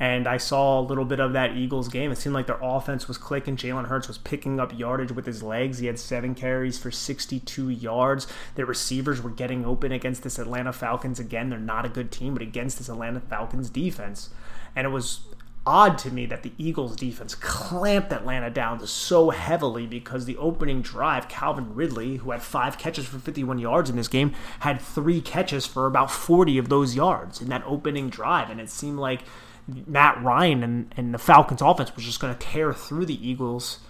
and 0.00 0.26
I 0.26 0.38
saw 0.38 0.80
a 0.80 0.82
little 0.82 1.04
bit 1.04 1.20
of 1.20 1.32
that 1.34 1.56
Eagles 1.56 1.88
game. 1.88 2.10
It 2.10 2.18
seemed 2.18 2.34
like 2.34 2.48
their 2.48 2.58
offense 2.60 3.06
was 3.06 3.16
clicking. 3.16 3.56
Jalen 3.56 3.86
Hurts 3.86 4.08
was 4.08 4.18
picking 4.18 4.58
up 4.58 4.76
yardage 4.76 5.12
with 5.12 5.24
his 5.24 5.42
legs. 5.42 5.78
He 5.78 5.86
had 5.86 6.00
seven 6.00 6.34
carries 6.34 6.78
for 6.78 6.90
62 6.90 7.68
yards. 7.68 8.26
Their 8.56 8.66
receivers 8.66 9.22
were 9.22 9.30
getting 9.30 9.64
open 9.64 9.92
against 9.92 10.24
this 10.24 10.38
Atlanta 10.38 10.72
Falcons. 10.72 11.20
Again, 11.20 11.48
they're 11.48 11.60
not 11.60 11.86
a 11.86 11.88
good 11.88 12.10
team, 12.10 12.34
but 12.34 12.42
against 12.42 12.78
this 12.78 12.88
Atlanta 12.88 13.20
Falcons 13.20 13.70
defense. 13.70 14.30
And 14.74 14.84
it 14.84 14.90
was 14.90 15.20
odd 15.66 15.96
to 15.96 16.10
me 16.10 16.26
that 16.26 16.42
the 16.42 16.52
Eagles 16.58 16.96
defense 16.96 17.34
clamped 17.34 18.12
Atlanta 18.12 18.50
down 18.50 18.84
so 18.86 19.30
heavily 19.30 19.86
because 19.86 20.24
the 20.24 20.36
opening 20.36 20.82
drive, 20.82 21.28
Calvin 21.28 21.74
Ridley, 21.74 22.16
who 22.16 22.32
had 22.32 22.42
five 22.42 22.78
catches 22.78 23.06
for 23.06 23.18
51 23.18 23.58
yards 23.58 23.88
in 23.88 23.96
this 23.96 24.08
game, 24.08 24.34
had 24.60 24.80
three 24.80 25.20
catches 25.20 25.66
for 25.66 25.86
about 25.86 26.10
40 26.10 26.58
of 26.58 26.68
those 26.68 26.96
yards 26.96 27.40
in 27.40 27.48
that 27.48 27.62
opening 27.64 28.10
drive. 28.10 28.50
And 28.50 28.60
it 28.60 28.68
seemed 28.68 28.98
like 28.98 29.22
Matt 29.86 30.22
Ryan 30.22 30.62
and, 30.62 30.94
and 30.96 31.14
the 31.14 31.18
Falcons 31.18 31.62
offense 31.62 31.94
was 31.94 32.04
just 32.04 32.20
going 32.20 32.34
to 32.34 32.38
tear 32.38 32.72
through 32.72 33.06
the 33.06 33.28
Eagles 33.28 33.80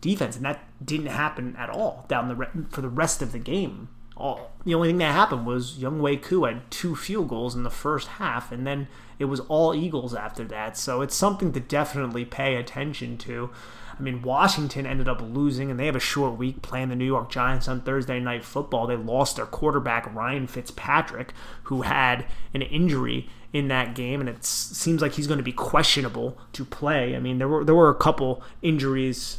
defense, 0.00 0.36
and 0.36 0.44
that 0.44 0.64
didn't 0.84 1.06
happen 1.06 1.56
at 1.56 1.70
all 1.70 2.04
down 2.08 2.28
the 2.28 2.34
re- 2.34 2.48
for 2.70 2.80
the 2.82 2.88
rest 2.88 3.22
of 3.22 3.32
the 3.32 3.38
game. 3.38 3.88
All 4.22 4.52
the 4.64 4.74
only 4.74 4.88
thing 4.88 4.98
that 4.98 5.12
happened 5.12 5.46
was 5.46 5.78
Younghoe 5.78 6.22
Koo 6.22 6.44
had 6.44 6.70
two 6.70 6.94
field 6.94 7.28
goals 7.28 7.56
in 7.56 7.64
the 7.64 7.70
first 7.70 8.06
half, 8.06 8.52
and 8.52 8.64
then 8.64 8.86
it 9.18 9.24
was 9.24 9.40
all 9.40 9.74
Eagles 9.74 10.14
after 10.14 10.44
that. 10.44 10.76
So 10.76 11.02
it's 11.02 11.16
something 11.16 11.52
to 11.52 11.60
definitely 11.60 12.24
pay 12.24 12.54
attention 12.54 13.18
to. 13.18 13.50
I 13.98 14.00
mean, 14.00 14.22
Washington 14.22 14.86
ended 14.86 15.08
up 15.08 15.20
losing, 15.20 15.70
and 15.70 15.78
they 15.78 15.86
have 15.86 15.96
a 15.96 16.00
short 16.00 16.38
week 16.38 16.62
playing 16.62 16.88
the 16.88 16.96
New 16.96 17.04
York 17.04 17.30
Giants 17.30 17.66
on 17.66 17.80
Thursday 17.80 18.20
Night 18.20 18.44
Football. 18.44 18.86
They 18.86 18.96
lost 18.96 19.36
their 19.36 19.46
quarterback, 19.46 20.12
Ryan 20.14 20.46
Fitzpatrick, 20.46 21.32
who 21.64 21.82
had 21.82 22.24
an 22.54 22.62
injury 22.62 23.28
in 23.52 23.68
that 23.68 23.94
game, 23.94 24.20
and 24.20 24.28
it 24.28 24.44
seems 24.44 25.02
like 25.02 25.12
he's 25.12 25.26
going 25.26 25.38
to 25.38 25.44
be 25.44 25.52
questionable 25.52 26.38
to 26.52 26.64
play. 26.64 27.14
I 27.14 27.18
mean, 27.18 27.38
there 27.38 27.48
were 27.48 27.64
there 27.64 27.74
were 27.74 27.90
a 27.90 27.94
couple 27.94 28.42
injuries 28.62 29.38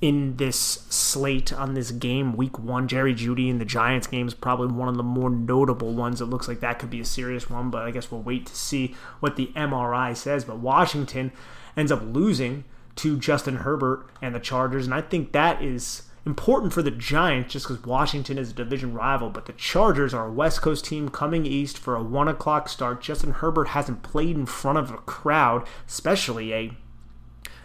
in 0.00 0.36
this 0.36 0.56
slate 0.56 1.52
on 1.52 1.74
this 1.74 1.90
game, 1.90 2.36
week 2.36 2.58
one. 2.58 2.86
Jerry 2.86 3.14
Jeudy 3.14 3.50
and 3.50 3.60
the 3.60 3.64
Giants 3.64 4.06
game 4.06 4.26
is 4.26 4.34
probably 4.34 4.68
one 4.68 4.88
of 4.88 4.96
the 4.96 5.02
more 5.02 5.30
notable 5.30 5.94
ones. 5.94 6.20
It 6.20 6.26
looks 6.26 6.48
like 6.48 6.60
that 6.60 6.78
could 6.78 6.90
be 6.90 7.00
a 7.00 7.04
serious 7.04 7.48
one, 7.48 7.70
but 7.70 7.82
I 7.82 7.90
guess 7.90 8.10
we'll 8.10 8.22
wait 8.22 8.46
to 8.46 8.56
see 8.56 8.94
what 9.20 9.36
the 9.36 9.52
MRI 9.56 10.14
says. 10.16 10.44
But 10.44 10.58
Washington 10.58 11.32
ends 11.76 11.90
up 11.90 12.02
losing 12.04 12.64
to 12.96 13.18
Justin 13.18 13.56
Herbert 13.56 14.06
and 14.20 14.34
the 14.34 14.40
Chargers, 14.40 14.86
and 14.86 14.94
I 14.94 15.00
think 15.00 15.32
that 15.32 15.62
is 15.62 16.02
important 16.26 16.72
for 16.72 16.82
the 16.82 16.90
Giants 16.90 17.52
just 17.52 17.68
because 17.68 17.84
Washington 17.84 18.36
is 18.36 18.50
a 18.50 18.54
division 18.54 18.92
rival, 18.92 19.30
but 19.30 19.46
the 19.46 19.52
Chargers 19.52 20.12
are 20.12 20.26
a 20.26 20.32
West 20.32 20.60
Coast 20.60 20.84
team 20.84 21.08
coming 21.08 21.46
east 21.46 21.78
for 21.78 21.94
a 21.94 22.02
one 22.02 22.28
o'clock 22.28 22.68
start. 22.68 23.00
Justin 23.00 23.30
Herbert 23.30 23.68
hasn't 23.68 24.02
played 24.02 24.36
in 24.36 24.44
front 24.44 24.76
of 24.76 24.90
a 24.90 24.98
crowd, 24.98 25.66
especially 25.86 26.52
a 26.52 26.72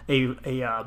a 0.07 0.35
a 0.45 0.63
uh, 0.63 0.83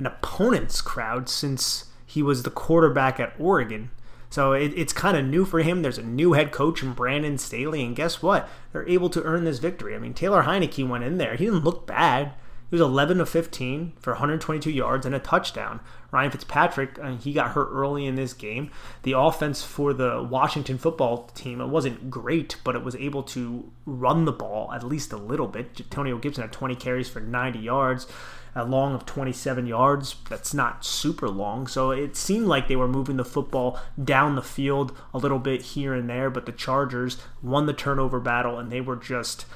an 0.00 0.06
opponent's 0.06 0.80
crowd 0.80 1.28
since 1.28 1.84
he 2.06 2.22
was 2.22 2.42
the 2.42 2.50
quarterback 2.50 3.20
at 3.20 3.34
Oregon. 3.38 3.90
So 4.30 4.52
it, 4.52 4.72
it's 4.74 4.92
kind 4.92 5.16
of 5.16 5.26
new 5.26 5.44
for 5.44 5.60
him. 5.60 5.82
There's 5.82 5.98
a 5.98 6.02
new 6.02 6.32
head 6.32 6.52
coach 6.52 6.82
in 6.82 6.94
Brandon 6.94 7.36
Staley, 7.36 7.84
and 7.84 7.94
guess 7.94 8.22
what? 8.22 8.48
They're 8.72 8.88
able 8.88 9.10
to 9.10 9.22
earn 9.22 9.44
this 9.44 9.58
victory. 9.58 9.94
I 9.94 9.98
mean, 9.98 10.14
Taylor 10.14 10.44
Heinicke 10.44 10.88
went 10.88 11.04
in 11.04 11.18
there. 11.18 11.36
He 11.36 11.44
didn't 11.44 11.64
look 11.64 11.86
bad. 11.86 12.32
He 12.70 12.76
was 12.76 12.80
11 12.80 13.20
of 13.20 13.28
15 13.28 13.94
for 13.98 14.12
122 14.12 14.70
yards 14.70 15.04
and 15.04 15.14
a 15.14 15.18
touchdown. 15.18 15.80
Ryan 16.12 16.30
Fitzpatrick, 16.30 16.98
uh, 17.02 17.16
he 17.16 17.32
got 17.32 17.50
hurt 17.50 17.68
early 17.72 18.06
in 18.06 18.14
this 18.14 18.32
game. 18.32 18.70
The 19.02 19.18
offense 19.18 19.64
for 19.64 19.92
the 19.92 20.22
Washington 20.22 20.78
football 20.78 21.24
team, 21.34 21.60
it 21.60 21.66
wasn't 21.66 22.10
great, 22.10 22.56
but 22.62 22.76
it 22.76 22.84
was 22.84 22.94
able 22.94 23.24
to 23.24 23.70
run 23.84 24.24
the 24.24 24.32
ball 24.32 24.72
at 24.72 24.84
least 24.84 25.12
a 25.12 25.16
little 25.16 25.48
bit. 25.48 25.80
Antonio 25.80 26.16
Gibson 26.16 26.42
had 26.42 26.52
20 26.52 26.76
carries 26.76 27.08
for 27.08 27.18
90 27.18 27.58
yards 27.58 28.06
a 28.54 28.64
long 28.64 28.94
of 28.94 29.06
27 29.06 29.66
yards. 29.66 30.16
That's 30.28 30.54
not 30.54 30.84
super 30.84 31.28
long. 31.28 31.66
So 31.66 31.90
it 31.90 32.16
seemed 32.16 32.46
like 32.46 32.68
they 32.68 32.76
were 32.76 32.88
moving 32.88 33.16
the 33.16 33.24
football 33.24 33.80
down 34.02 34.34
the 34.34 34.42
field 34.42 34.96
a 35.14 35.18
little 35.18 35.38
bit 35.38 35.62
here 35.62 35.94
and 35.94 36.08
there, 36.08 36.30
but 36.30 36.46
the 36.46 36.52
Chargers 36.52 37.18
won 37.42 37.66
the 37.66 37.72
turnover 37.72 38.20
battle 38.20 38.58
and 38.58 38.70
they 38.70 38.80
were 38.80 38.96
just 38.96 39.46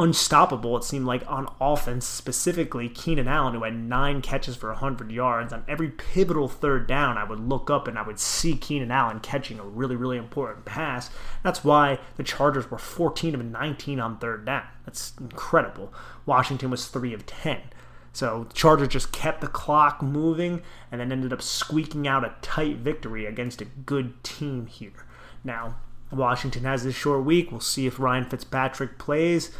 unstoppable, 0.00 0.78
it 0.78 0.84
seemed 0.84 1.04
like, 1.04 1.22
on 1.30 1.46
offense, 1.60 2.06
specifically 2.06 2.88
Keenan 2.88 3.28
Allen, 3.28 3.52
who 3.54 3.64
had 3.64 3.76
nine 3.76 4.22
catches 4.22 4.56
for 4.56 4.70
100 4.70 5.12
yards. 5.12 5.52
On 5.52 5.62
every 5.68 5.90
pivotal 5.90 6.48
third 6.48 6.86
down, 6.86 7.18
I 7.18 7.24
would 7.24 7.38
look 7.38 7.68
up 7.68 7.86
and 7.86 7.98
I 7.98 8.02
would 8.02 8.18
see 8.18 8.56
Keenan 8.56 8.90
Allen 8.90 9.20
catching 9.20 9.58
a 9.58 9.64
really, 9.64 9.96
really 9.96 10.16
important 10.16 10.64
pass. 10.64 11.10
That's 11.42 11.62
why 11.62 11.98
the 12.16 12.22
Chargers 12.22 12.70
were 12.70 12.78
14 12.78 13.34
of 13.34 13.44
19 13.44 14.00
on 14.00 14.18
third 14.18 14.46
down. 14.46 14.62
That's 14.86 15.12
incredible. 15.20 15.92
Washington 16.24 16.70
was 16.70 16.86
3 16.86 17.12
of 17.12 17.26
10. 17.26 17.60
So 18.12 18.46
the 18.48 18.54
Chargers 18.54 18.88
just 18.88 19.12
kept 19.12 19.40
the 19.40 19.46
clock 19.46 20.02
moving 20.02 20.62
and 20.90 21.00
then 21.00 21.12
ended 21.12 21.32
up 21.32 21.42
squeaking 21.42 22.08
out 22.08 22.24
a 22.24 22.34
tight 22.42 22.78
victory 22.78 23.26
against 23.26 23.60
a 23.60 23.66
good 23.66 24.22
team 24.24 24.66
here. 24.66 25.06
Now, 25.44 25.76
Washington 26.10 26.64
has 26.64 26.84
this 26.84 26.94
short 26.94 27.24
week. 27.24 27.50
We'll 27.50 27.60
see 27.60 27.86
if 27.86 28.00
Ryan 28.00 28.24
Fitzpatrick 28.24 28.98
plays. 28.98 29.52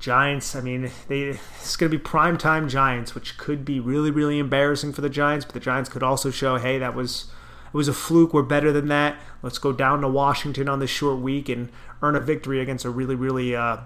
Giants, 0.00 0.56
I 0.56 0.60
mean, 0.60 0.90
they 1.06 1.38
it's 1.60 1.76
going 1.76 1.90
to 1.90 1.96
be 1.96 2.02
prime 2.02 2.36
time 2.36 2.68
Giants, 2.68 3.14
which 3.14 3.38
could 3.38 3.64
be 3.64 3.78
really, 3.78 4.10
really 4.10 4.40
embarrassing 4.40 4.92
for 4.92 5.00
the 5.00 5.08
Giants. 5.08 5.44
But 5.44 5.54
the 5.54 5.60
Giants 5.60 5.88
could 5.88 6.02
also 6.02 6.32
show, 6.32 6.56
hey, 6.56 6.78
that 6.78 6.96
was 6.96 7.30
it 7.72 7.76
was 7.76 7.86
a 7.86 7.92
fluke. 7.92 8.34
We're 8.34 8.42
better 8.42 8.72
than 8.72 8.88
that. 8.88 9.16
Let's 9.42 9.58
go 9.58 9.72
down 9.72 10.00
to 10.00 10.08
Washington 10.08 10.68
on 10.68 10.80
this 10.80 10.90
short 10.90 11.20
week 11.20 11.48
and 11.48 11.70
earn 12.02 12.16
a 12.16 12.20
victory 12.20 12.60
against 12.60 12.84
a 12.84 12.90
really, 12.90 13.14
really 13.14 13.54
uh, 13.54 13.78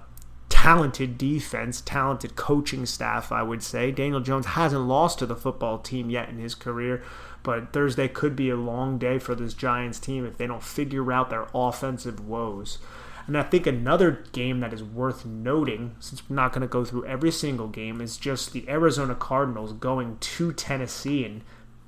talented 0.57 1.19
defense, 1.19 1.83
talented 1.83 2.35
coaching 2.35 2.87
staff. 2.87 3.31
I 3.31 3.43
would 3.43 3.63
say 3.63 3.91
Daniel 3.91 4.21
Jones 4.21 4.47
hasn't 4.47 4.89
lost 4.89 5.19
to 5.19 5.27
the 5.27 5.37
football 5.37 5.79
team 5.79 6.09
yet 6.09 6.31
in 6.31 6.39
his 6.39 6.55
career. 6.55 7.03
But 7.43 7.75
Thursday 7.75 8.09
could 8.09 8.35
be 8.35 8.49
a 8.49 8.57
long 8.57 8.97
day 8.97 9.19
for 9.19 9.35
this 9.35 9.53
Giants 9.53 10.01
team 10.01 10.25
if 10.25 10.39
they 10.39 10.47
don't 10.47 10.63
figure 10.63 11.13
out 11.13 11.29
their 11.29 11.47
offensive 11.55 12.27
woes. 12.27 12.79
And 13.27 13.37
I 13.37 13.43
think 13.43 13.67
another 13.67 14.25
game 14.33 14.61
that 14.61 14.73
is 14.73 14.83
worth 14.83 15.27
noting, 15.27 15.95
since 16.01 16.29
we're 16.29 16.37
not 16.37 16.53
going 16.53 16.63
to 16.63 16.67
go 16.67 16.87
through 16.87 17.05
every 17.05 17.31
single 17.31 17.69
game, 17.69 18.01
is 18.01 18.17
just 18.17 18.53
the 18.53 18.67
Arizona 18.67 19.15
Cardinals 19.15 19.75
going 19.75 20.17
to 20.19 20.55
Tennessee 20.55 21.23
and 21.25 21.43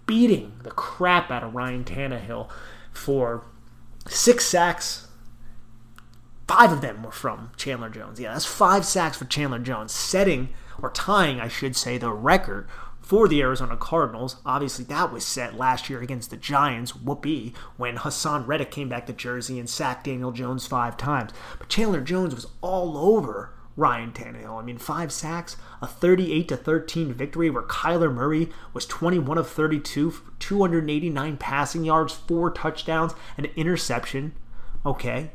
beating 0.05 0.53
the 0.63 0.71
crap 0.73 1.31
out 1.31 1.43
of 1.43 1.55
Ryan 1.55 1.85
Tannehill 1.85 2.51
for 2.93 3.45
six 4.07 4.45
sacks. 4.45 5.08
Five 6.49 6.73
of 6.73 6.81
them 6.81 7.03
were 7.03 7.13
from 7.13 7.51
Chandler 7.59 7.91
Jones. 7.91 8.19
Yeah, 8.19 8.33
that's 8.33 8.47
five 8.47 8.87
sacks 8.87 9.19
for 9.19 9.27
Chandler 9.27 9.59
Jones, 9.59 9.93
setting 9.93 10.49
or 10.81 10.91
tying, 10.91 11.41
I 11.41 11.49
should 11.49 11.77
say, 11.77 11.99
the 11.99 12.11
record 12.11 12.67
for 13.03 13.29
the 13.29 13.43
Arizona 13.43 13.77
Cardinals. 13.77 14.37
Obviously, 14.47 14.87
that 14.87 15.13
was 15.13 15.27
set 15.27 15.59
last 15.59 15.91
year 15.91 16.01
against 16.01 16.31
the 16.31 16.39
Giants, 16.39 16.97
whoopee, 16.97 17.53
when 17.77 17.97
Haason 17.97 18.47
Reddick 18.47 18.71
came 18.71 18.89
back 18.89 19.07
to 19.07 19.13
Jersey 19.13 19.59
and 19.59 19.69
sacked 19.69 20.05
Daniel 20.05 20.33
Jones 20.33 20.67
five 20.67 20.97
times. 20.97 21.33
But 21.59 21.69
Chandler 21.69 22.01
Jones 22.01 22.35
was 22.35 22.47
all 22.63 22.97
over 22.97 23.53
Ryan 23.77 24.13
Tannehill. 24.13 24.59
I 24.59 24.65
mean, 24.65 24.79
five 24.79 25.13
sacks, 25.13 25.57
a 25.83 25.87
38 25.87 26.49
to 26.49 26.57
13 26.57 27.13
victory 27.13 27.51
where 27.51 27.63
Kyler 27.63 28.13
Murray 28.13 28.49
was 28.73 28.87
21 28.87 29.37
of 29.39 29.49
32, 29.49 30.15
289 30.39 31.37
passing 31.37 31.85
yards, 31.85 32.15
four 32.15 32.51
touchdowns, 32.51 33.13
an 33.37 33.47
interception. 33.55 34.33
Okay. 34.85 35.31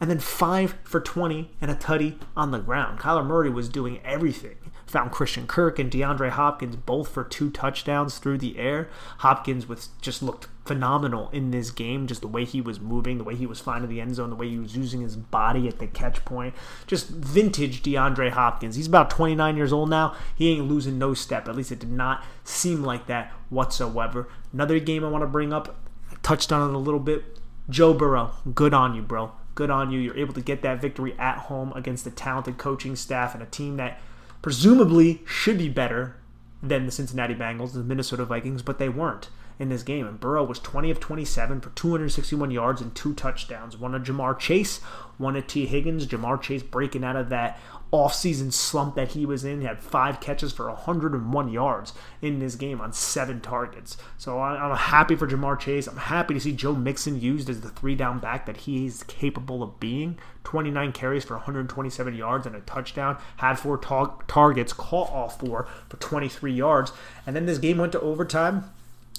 And 0.00 0.10
then 0.10 0.20
five 0.20 0.76
for 0.84 1.00
20 1.00 1.50
and 1.60 1.70
a 1.70 1.74
tutty 1.74 2.18
on 2.36 2.50
the 2.50 2.58
ground. 2.58 3.00
Kyler 3.00 3.26
Murray 3.26 3.50
was 3.50 3.68
doing 3.68 4.00
everything 4.04 4.56
found 4.90 5.12
Christian 5.12 5.46
Kirk 5.46 5.78
and 5.78 5.90
DeAndre 5.90 6.30
Hopkins 6.30 6.76
both 6.76 7.08
for 7.08 7.24
two 7.24 7.50
touchdowns 7.50 8.18
through 8.18 8.38
the 8.38 8.58
air. 8.58 8.88
Hopkins 9.18 9.68
was 9.68 9.90
just 10.00 10.22
looked 10.22 10.48
phenomenal 10.64 11.30
in 11.30 11.50
this 11.50 11.70
game, 11.70 12.06
just 12.06 12.20
the 12.20 12.28
way 12.28 12.44
he 12.44 12.60
was 12.60 12.80
moving, 12.80 13.18
the 13.18 13.24
way 13.24 13.34
he 13.34 13.46
was 13.46 13.60
finding 13.60 13.88
the 13.88 14.00
end 14.00 14.14
zone, 14.14 14.30
the 14.30 14.36
way 14.36 14.48
he 14.48 14.58
was 14.58 14.76
using 14.76 15.00
his 15.00 15.16
body 15.16 15.68
at 15.68 15.78
the 15.78 15.86
catch 15.86 16.24
point. 16.24 16.54
Just 16.86 17.08
vintage 17.08 17.82
DeAndre 17.82 18.30
Hopkins. 18.30 18.76
He's 18.76 18.86
about 18.86 19.10
29 19.10 19.56
years 19.56 19.72
old 19.72 19.90
now. 19.90 20.14
He 20.34 20.50
ain't 20.50 20.68
losing 20.68 20.98
no 20.98 21.14
step. 21.14 21.48
At 21.48 21.56
least 21.56 21.72
it 21.72 21.78
did 21.78 21.92
not 21.92 22.24
seem 22.44 22.82
like 22.82 23.06
that 23.06 23.32
whatsoever. 23.50 24.28
Another 24.52 24.78
game 24.78 25.04
I 25.04 25.08
want 25.08 25.22
to 25.22 25.28
bring 25.28 25.52
up, 25.52 25.76
I 26.10 26.16
touched 26.22 26.52
on 26.52 26.68
it 26.68 26.74
a 26.74 26.78
little 26.78 27.00
bit. 27.00 27.24
Joe 27.70 27.92
Burrow, 27.92 28.32
good 28.54 28.72
on 28.72 28.94
you, 28.94 29.02
bro. 29.02 29.32
Good 29.58 29.70
on 29.70 29.90
you. 29.90 29.98
You're 29.98 30.16
able 30.16 30.34
to 30.34 30.40
get 30.40 30.62
that 30.62 30.80
victory 30.80 31.16
at 31.18 31.36
home 31.36 31.72
against 31.74 32.06
a 32.06 32.12
talented 32.12 32.58
coaching 32.58 32.94
staff 32.94 33.34
and 33.34 33.42
a 33.42 33.46
team 33.46 33.76
that 33.78 33.98
presumably 34.40 35.20
should 35.26 35.58
be 35.58 35.68
better 35.68 36.14
than 36.62 36.86
the 36.86 36.92
Cincinnati 36.92 37.34
Bengals, 37.34 37.72
the 37.72 37.82
Minnesota 37.82 38.24
Vikings, 38.24 38.62
but 38.62 38.78
they 38.78 38.88
weren't 38.88 39.30
in 39.58 39.68
this 39.68 39.82
game. 39.82 40.06
And 40.06 40.20
Burrow 40.20 40.44
was 40.44 40.60
20 40.60 40.92
of 40.92 41.00
27 41.00 41.60
for 41.60 41.70
261 41.70 42.52
yards 42.52 42.80
and 42.80 42.94
two 42.94 43.14
touchdowns. 43.14 43.76
One 43.76 43.96
of 43.96 44.04
Ja'Marr 44.04 44.38
Chase, 44.38 44.78
one 45.16 45.34
of 45.34 45.48
Tee 45.48 45.66
Higgins. 45.66 46.06
Ja'Marr 46.06 46.40
Chase 46.40 46.62
breaking 46.62 47.02
out 47.02 47.16
of 47.16 47.28
that 47.30 47.58
offseason 47.92 48.52
slump 48.52 48.94
that 48.96 49.12
he 49.12 49.24
was 49.24 49.44
in. 49.44 49.60
He 49.60 49.66
had 49.66 49.80
five 49.80 50.20
catches 50.20 50.52
for 50.52 50.68
101 50.68 51.48
yards 51.48 51.92
in 52.20 52.38
this 52.38 52.54
game 52.54 52.80
on 52.80 52.92
seven 52.92 53.40
targets. 53.40 53.96
So 54.18 54.40
I'm 54.40 54.76
happy 54.76 55.16
for 55.16 55.26
Ja'Marr 55.26 55.58
Chase. 55.58 55.86
I'm 55.86 55.96
happy 55.96 56.34
to 56.34 56.40
see 56.40 56.52
Joe 56.52 56.74
Mixon 56.74 57.20
used 57.20 57.48
as 57.48 57.62
the 57.62 57.70
three 57.70 57.94
down 57.94 58.18
back 58.18 58.46
that 58.46 58.58
he's 58.58 59.02
capable 59.04 59.62
of 59.62 59.80
being. 59.80 60.18
29 60.44 60.92
carries 60.92 61.24
for 61.24 61.34
127 61.34 62.14
yards 62.14 62.46
and 62.46 62.54
a 62.54 62.60
touchdown. 62.60 63.18
Had 63.38 63.58
four 63.58 63.78
ta- 63.78 64.16
targets, 64.26 64.72
caught 64.72 65.10
all 65.10 65.28
four 65.28 65.66
for 65.88 65.96
23 65.96 66.52
yards. 66.52 66.92
And 67.26 67.34
then 67.34 67.46
this 67.46 67.58
game 67.58 67.78
went 67.78 67.92
to 67.92 68.00
overtime. 68.00 68.70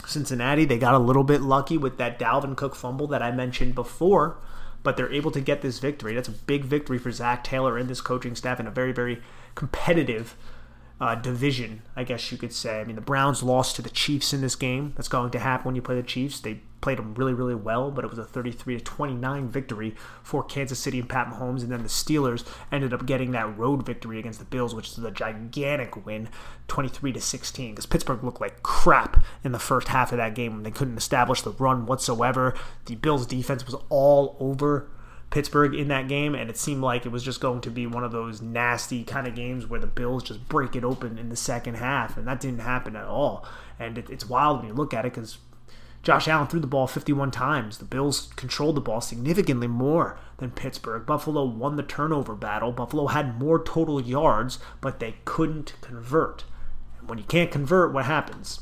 Cincinnati, 0.06 0.66
they 0.66 0.78
got 0.78 0.94
a 0.94 1.00
little 1.00 1.24
bit 1.24 1.42
lucky 1.42 1.78
with 1.78 1.98
that 1.98 2.20
Dalvin 2.20 2.56
Cook 2.56 2.76
fumble 2.76 3.08
that 3.08 3.22
I 3.22 3.32
mentioned 3.32 3.76
before 3.76 4.38
but 4.84 4.98
they're 4.98 5.12
able 5.12 5.32
to 5.32 5.42
get 5.42 5.62
this 5.62 5.80
victory. 5.80 6.16
That's 6.16 6.28
a 6.28 6.32
big 6.32 6.64
victory 6.64 6.98
for 6.98 7.12
Zac 7.12 7.44
Taylor 7.44 7.78
and 7.78 7.90
this 7.90 8.02
coaching 8.02 8.36
staff 8.36 8.60
in 8.60 8.68
a 8.68 8.72
very, 8.72 8.92
very 8.92 9.22
competitive 9.56 10.36
uh, 11.02 11.16
division, 11.16 11.82
I 11.96 12.04
guess 12.04 12.32
you 12.32 12.38
could 12.38 12.54
say. 12.54 12.82
I 12.82 12.84
mean, 12.84 12.96
the 12.96 13.02
Browns 13.02 13.42
lost 13.42 13.76
to 13.78 13.82
the 13.82 13.90
Chiefs 13.90 14.34
in 14.34 14.42
this 14.42 14.56
game. 14.56 14.94
That's 14.98 15.08
going 15.08 15.32
to 15.32 15.40
happen 15.40 15.66
when 15.66 15.76
you 15.76 15.82
play 15.82 15.96
the 15.96 16.04
Chiefs. 16.04 16.40
They 16.42 16.62
played 16.82 16.98
them 16.98 17.14
really, 17.14 17.34
really 17.34 17.56
well, 17.56 17.90
but 17.92 18.04
it 18.04 18.10
was 18.10 18.20
a 18.20 18.26
33 18.26 18.78
to 18.78 18.84
29 18.84 19.48
victory 19.48 19.96
for 20.24 20.44
Kansas 20.44 20.80
City 20.80 21.00
and 21.00 21.08
Pat 21.08 21.28
Mahomes. 21.28 21.62
And 21.62 21.72
then 21.72 21.84
the 21.84 21.90
Steelers 21.90 22.46
ended 22.72 22.94
up 22.94 23.06
getting 23.06 23.32
that 23.32 23.58
road 23.58 23.86
victory 23.86 24.20
against 24.20 24.40
the 24.40 24.46
Bills, 24.46 24.76
which 24.76 24.90
is 24.90 25.00
a 25.00 25.12
gigantic 25.12 26.06
win, 26.06 26.30
23 26.68 27.14
to 27.14 27.22
16. 27.22 27.72
Because 27.72 27.86
Pittsburgh 27.86 28.24
looked 28.24 28.42
like 28.42 28.62
crap 28.62 29.24
in 29.44 29.54
the 29.54 29.60
first 29.60 29.90
half 29.90 30.12
of 30.12 30.18
that 30.18 30.36
game. 30.36 30.64
They 30.64 30.72
couldn't 30.72 30.98
establish 30.98 31.42
the 31.42 31.52
run 31.52 31.86
whatsoever. 31.86 32.56
The 32.86 32.96
Bills' 32.96 33.26
defense 33.26 33.66
was 33.66 33.76
all 33.90 34.36
over 34.40 34.90
Pittsburgh 35.30 35.76
in 35.76 35.90
that 35.90 36.08
game, 36.08 36.34
and 36.34 36.50
it 36.50 36.58
seemed 36.58 36.82
like 36.82 37.06
it 37.06 37.12
was 37.12 37.24
just 37.24 37.40
going 37.40 37.62
to 37.62 37.70
be 37.70 37.86
one 37.86 38.04
of 38.04 38.12
those 38.12 38.42
nasty 38.42 39.04
kind 39.04 39.28
of 39.28 39.36
games 39.36 39.68
where 39.68 39.80
the 39.80 39.88
Bills 39.88 40.24
just 40.24 40.48
break 40.50 40.76
it 40.76 40.84
open 40.84 41.18
in 41.18 41.30
the 41.30 41.36
second 41.36 41.76
half, 41.76 42.18
and 42.18 42.28
that 42.28 42.40
didn't 42.40 42.62
happen 42.62 42.96
at 42.96 43.06
all. 43.06 43.46
And 43.78 43.98
it, 43.98 44.10
it's 44.10 44.28
wild 44.28 44.60
when 44.60 44.68
you 44.70 44.74
look 44.74 44.94
at 44.94 45.06
it 45.06 45.14
because 45.14 45.38
Josh 46.02 46.28
Allen 46.28 46.48
threw 46.48 46.60
the 46.60 46.68
ball 46.68 46.88
51 46.88 47.30
times. 47.30 47.78
The 47.78 47.86
Bills 47.86 48.32
controlled 48.36 48.76
the 48.76 48.82
ball 48.82 49.02
significantly 49.02 49.68
more 49.68 50.18
than 50.38 50.52
Pittsburgh. 50.52 51.06
Buffalo 51.06 51.44
won 51.46 51.76
the 51.76 51.84
turnover 51.84 52.34
battle. 52.36 52.72
Buffalo 52.72 53.08
had 53.08 53.40
more 53.40 53.64
total 53.64 54.02
yards, 54.02 54.58
but 54.82 55.00
they 55.00 55.18
couldn't 55.26 55.76
convert. 55.82 56.46
And 57.00 57.08
when 57.08 57.20
you 57.20 57.26
can't 57.26 57.52
convert, 57.52 57.94
what 57.94 58.06
happens? 58.06 58.62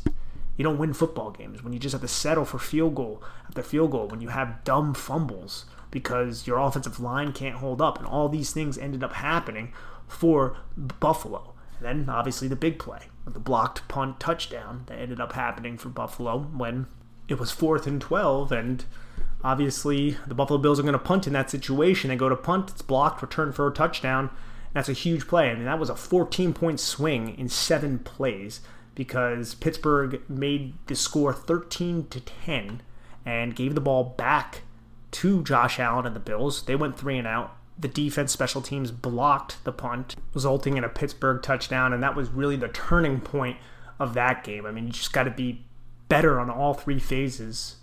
You 0.57 0.63
don't 0.63 0.79
win 0.79 0.93
football 0.93 1.31
games. 1.31 1.63
When 1.63 1.71
you 1.71 1.79
just 1.79 1.93
have 1.93 2.01
to 2.01 2.07
settle 2.07 2.43
for 2.43 2.57
field 2.57 2.95
goal 2.95 3.23
after 3.47 3.61
field 3.61 3.91
goal, 3.91 4.07
when 4.07 4.21
you 4.21 4.29
have 4.29 4.63
dumb 4.63 4.95
fumbles 4.95 5.65
because 5.91 6.47
your 6.47 6.59
offensive 6.59 6.99
line 6.99 7.33
can't 7.33 7.57
hold 7.57 7.81
up. 7.81 7.97
And 7.97 8.07
all 8.07 8.29
these 8.29 8.51
things 8.51 8.77
ended 8.77 9.03
up 9.03 9.13
happening 9.13 9.73
for 10.07 10.57
Buffalo. 10.77 11.53
And 11.79 11.85
then 11.85 12.09
obviously 12.09 12.47
the 12.47 12.55
big 12.55 12.79
play, 12.79 13.07
the 13.25 13.39
blocked 13.39 13.87
punt 13.87 14.19
touchdown 14.19 14.83
that 14.87 14.99
ended 14.99 15.19
up 15.19 15.33
happening 15.33 15.77
for 15.77 15.89
Buffalo 15.89 16.39
when 16.39 16.87
it 17.27 17.39
was 17.39 17.51
fourth 17.51 17.85
and 17.85 18.01
12 18.01 18.51
and 18.51 18.85
obviously 19.43 20.17
the 20.25 20.33
Buffalo 20.33 20.59
Bills 20.59 20.79
are 20.79 20.83
going 20.83 20.93
to 20.93 20.99
punt 20.99 21.27
in 21.27 21.33
that 21.33 21.49
situation. 21.49 22.09
They 22.09 22.15
go 22.15 22.29
to 22.29 22.35
punt, 22.35 22.71
it's 22.71 22.81
blocked, 22.81 23.21
return 23.21 23.51
for 23.51 23.67
a 23.67 23.73
touchdown. 23.73 24.29
That's 24.73 24.89
a 24.89 24.93
huge 24.93 25.27
play. 25.27 25.49
I 25.49 25.55
mean, 25.55 25.65
that 25.65 25.79
was 25.79 25.89
a 25.89 25.95
14 25.95 26.53
point 26.53 26.79
swing 26.79 27.37
in 27.37 27.49
seven 27.49 27.99
plays 27.99 28.61
because 28.95 29.55
Pittsburgh 29.55 30.21
made 30.27 30.73
the 30.87 30.95
score 30.95 31.33
13 31.33 32.07
to 32.07 32.19
10 32.19 32.81
and 33.25 33.55
gave 33.55 33.75
the 33.75 33.81
ball 33.81 34.03
back 34.03 34.63
to 35.17 35.41
Josh 35.43 35.79
Allen 35.79 36.05
and 36.05 36.15
the 36.15 36.19
Bills. 36.19 36.63
They 36.63 36.75
went 36.75 36.97
three 36.97 37.17
and 37.17 37.27
out. 37.27 37.55
The 37.79 37.87
defense 37.87 38.31
special 38.31 38.61
teams 38.61 38.91
blocked 38.91 39.63
the 39.63 39.71
punt, 39.71 40.15
resulting 40.33 40.77
in 40.77 40.83
a 40.83 40.89
Pittsburgh 40.89 41.41
touchdown, 41.41 41.91
and 41.91 42.03
that 42.03 42.15
was 42.15 42.29
really 42.29 42.55
the 42.55 42.67
turning 42.67 43.19
point 43.19 43.57
of 43.99 44.13
that 44.13 44.43
game. 44.43 44.65
I 44.65 44.71
mean, 44.71 44.85
you 44.85 44.93
just 44.93 45.13
got 45.13 45.23
to 45.23 45.31
be 45.31 45.65
better 46.07 46.39
on 46.39 46.51
all 46.51 46.75
three 46.75 46.99
phases 46.99 47.77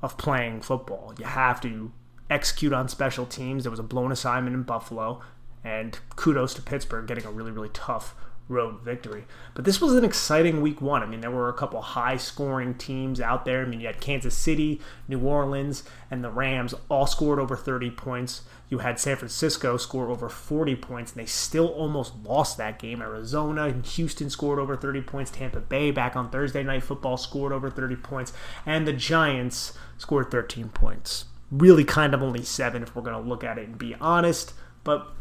of 0.00 0.16
playing 0.16 0.60
football. 0.60 1.12
You 1.18 1.24
have 1.24 1.60
to 1.62 1.90
execute 2.30 2.72
on 2.72 2.88
special 2.88 3.26
teams. 3.26 3.64
There 3.64 3.70
was 3.70 3.80
a 3.80 3.84
blown 3.84 4.12
assignment 4.12 4.54
in 4.54 4.62
Buffalo, 4.62 5.22
and 5.64 5.98
kudos 6.14 6.54
to 6.54 6.62
Pittsburgh 6.62 7.06
getting 7.08 7.26
a 7.26 7.30
really, 7.32 7.50
really 7.50 7.70
tough 7.72 8.14
road 8.48 8.80
victory. 8.82 9.24
But 9.54 9.64
this 9.64 9.80
was 9.80 9.94
an 9.94 10.04
exciting 10.04 10.60
week 10.60 10.80
one. 10.80 11.02
I 11.02 11.06
mean, 11.06 11.20
there 11.20 11.30
were 11.30 11.48
a 11.48 11.54
couple 11.54 11.80
high 11.80 12.16
scoring 12.16 12.74
teams 12.74 13.20
out 13.20 13.44
there. 13.44 13.62
I 13.62 13.64
mean, 13.64 13.80
you 13.80 13.86
had 13.86 14.00
Kansas 14.00 14.36
City, 14.36 14.80
New 15.08 15.20
Orleans, 15.20 15.82
and 16.10 16.22
the 16.22 16.30
Rams 16.30 16.74
all 16.88 17.06
scored 17.06 17.38
over 17.38 17.56
30 17.56 17.90
points. 17.90 18.42
You 18.68 18.78
had 18.78 18.98
San 18.98 19.16
Francisco 19.16 19.76
score 19.76 20.10
over 20.10 20.28
40 20.28 20.76
points, 20.76 21.12
and 21.12 21.20
they 21.20 21.26
still 21.26 21.68
almost 21.68 22.14
lost 22.24 22.56
that 22.58 22.78
game. 22.78 23.00
Arizona 23.00 23.64
and 23.64 23.84
Houston 23.86 24.30
scored 24.30 24.58
over 24.58 24.76
30 24.76 25.02
points. 25.02 25.30
Tampa 25.30 25.60
Bay 25.60 25.90
back 25.90 26.16
on 26.16 26.30
Thursday 26.30 26.62
Night 26.62 26.82
Football 26.82 27.16
scored 27.16 27.52
over 27.52 27.70
30 27.70 27.96
points. 27.96 28.32
And 28.64 28.86
the 28.86 28.92
Giants 28.92 29.72
scored 29.98 30.30
13 30.30 30.68
points. 30.70 31.26
Really 31.50 31.84
kind 31.84 32.12
of 32.12 32.22
only 32.22 32.42
seven 32.42 32.82
if 32.82 32.94
we're 32.94 33.02
going 33.02 33.20
to 33.20 33.28
look 33.28 33.44
at 33.44 33.58
it 33.58 33.68
and 33.68 33.78
be 33.78 33.94
honest. 34.00 34.52
But 34.82 35.15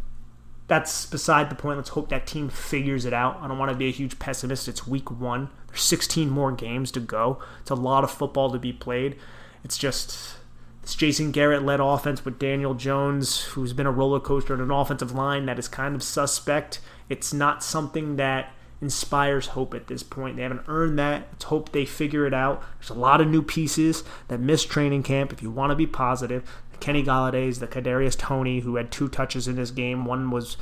that's 0.68 1.06
beside 1.06 1.50
the 1.50 1.56
point. 1.56 1.78
Let's 1.78 1.90
hope 1.90 2.10
that 2.10 2.26
team 2.26 2.50
figures 2.50 3.06
it 3.06 3.14
out. 3.14 3.40
I 3.42 3.48
don't 3.48 3.60
want 3.60 3.72
to 3.72 3.78
be 3.78 3.88
a 3.88 3.92
huge 3.92 4.18
pessimist. 4.18 4.68
It's 4.68 4.88
week 4.88 5.12
one. 5.12 5.50
There's 5.68 5.82
16 5.82 6.30
more 6.30 6.52
games 6.52 6.92
to 6.92 7.00
go. 7.00 7.40
It's 7.62 7.72
a 7.72 7.76
lot 7.76 8.04
of 8.04 8.12
football 8.12 8.52
to 8.52 8.60
be 8.60 8.74
played. 8.74 9.18
It's 9.64 9.78
just 9.78 10.38
this 10.82 10.96
Jason 10.96 11.32
Garrett 11.32 11.64
led 11.64 11.80
offense 11.80 12.26
with 12.26 12.40
Daniel 12.40 12.74
Jones, 12.74 13.42
who's 13.42 13.74
been 13.74 13.88
a 13.88 13.92
roller 13.92 14.20
coaster 14.20 14.54
in 14.54 14.62
an 14.62 14.72
offensive 14.72 15.14
line 15.14 15.46
that 15.48 15.60
is 15.60 15.68
kind 15.68 15.96
of 15.96 16.04
suspect. 16.04 16.80
It's 17.10 17.34
not 17.34 17.64
something 17.64 18.16
that 18.16 18.52
inspires 18.82 19.48
hope 19.48 19.74
at 19.74 19.88
this 19.88 20.04
point. 20.04 20.36
They 20.36 20.44
haven't 20.44 20.62
earned 20.68 21.00
that. 21.00 21.28
Let's 21.32 21.46
hope 21.46 21.72
they 21.72 21.86
figure 21.86 22.28
it 22.28 22.34
out. 22.34 22.64
There's 22.80 22.90
a 22.90 22.94
lot 22.94 23.22
of 23.22 23.28
new 23.28 23.42
pieces 23.42 24.04
that 24.28 24.40
missed 24.40 24.70
training 24.70 25.04
camp. 25.04 25.34
If 25.34 25.42
you 25.42 25.50
want 25.50 25.72
to 25.72 25.76
be 25.76 25.88
positive, 25.88 26.44
Kenny 26.80 27.04
Golladay's, 27.04 27.60
the 27.60 27.68
Kadarius 27.68 28.18
Toney, 28.18 28.62
who 28.62 28.76
had 28.76 28.92
two 28.92 29.08
touches 29.08 29.48
in 29.48 29.56
this 29.56 29.72
game. 29.72 30.06
One 30.06 30.32
was 30.32 30.58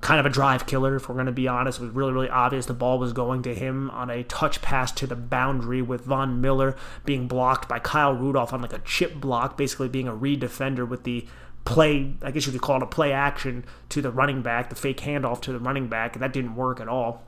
kind 0.00 0.18
of 0.18 0.26
a 0.26 0.30
drive 0.30 0.66
killer, 0.66 0.96
if 0.96 1.08
we're 1.08 1.14
going 1.14 1.26
to 1.26 1.32
be 1.32 1.46
honest. 1.46 1.78
It 1.78 1.84
was 1.84 1.94
really, 1.94 2.12
really 2.12 2.30
obvious 2.30 2.66
the 2.66 2.74
ball 2.74 2.98
was 2.98 3.12
going 3.12 3.42
to 3.42 3.54
him 3.54 3.90
on 3.90 4.10
a 4.10 4.22
touch 4.24 4.62
pass 4.62 4.90
to 4.92 5.06
the 5.06 5.16
boundary 5.16 5.82
with 5.82 6.02
Von 6.02 6.40
Miller 6.40 6.76
being 7.04 7.28
blocked 7.28 7.68
by 7.68 7.78
Kyle 7.78 8.14
Rudolph 8.14 8.52
on 8.52 8.62
like 8.62 8.72
a 8.72 8.78
chip 8.80 9.16
block, 9.16 9.56
basically 9.56 9.88
being 9.88 10.08
a 10.08 10.14
read 10.14 10.40
defender 10.40 10.86
with 10.86 11.04
the 11.04 11.26
play, 11.64 12.14
I 12.22 12.30
guess 12.30 12.46
you 12.46 12.52
could 12.52 12.62
call 12.62 12.76
it 12.76 12.82
a 12.82 12.86
play 12.86 13.12
action 13.12 13.64
to 13.90 14.00
the 14.00 14.10
running 14.10 14.42
back, 14.42 14.70
the 14.70 14.76
fake 14.76 14.98
handoff 14.98 15.42
to 15.42 15.52
the 15.52 15.58
running 15.58 15.88
back, 15.88 16.14
and 16.14 16.22
that 16.22 16.32
didn't 16.32 16.56
work 16.56 16.80
at 16.80 16.88
all. 16.88 17.22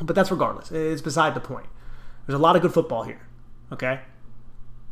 But 0.00 0.14
that's 0.14 0.30
regardless. 0.30 0.70
It's 0.70 1.02
beside 1.02 1.34
the 1.34 1.40
point. 1.40 1.66
There's 2.26 2.38
a 2.38 2.42
lot 2.42 2.56
of 2.56 2.62
good 2.62 2.72
football 2.72 3.02
here. 3.02 3.20
Okay? 3.72 4.00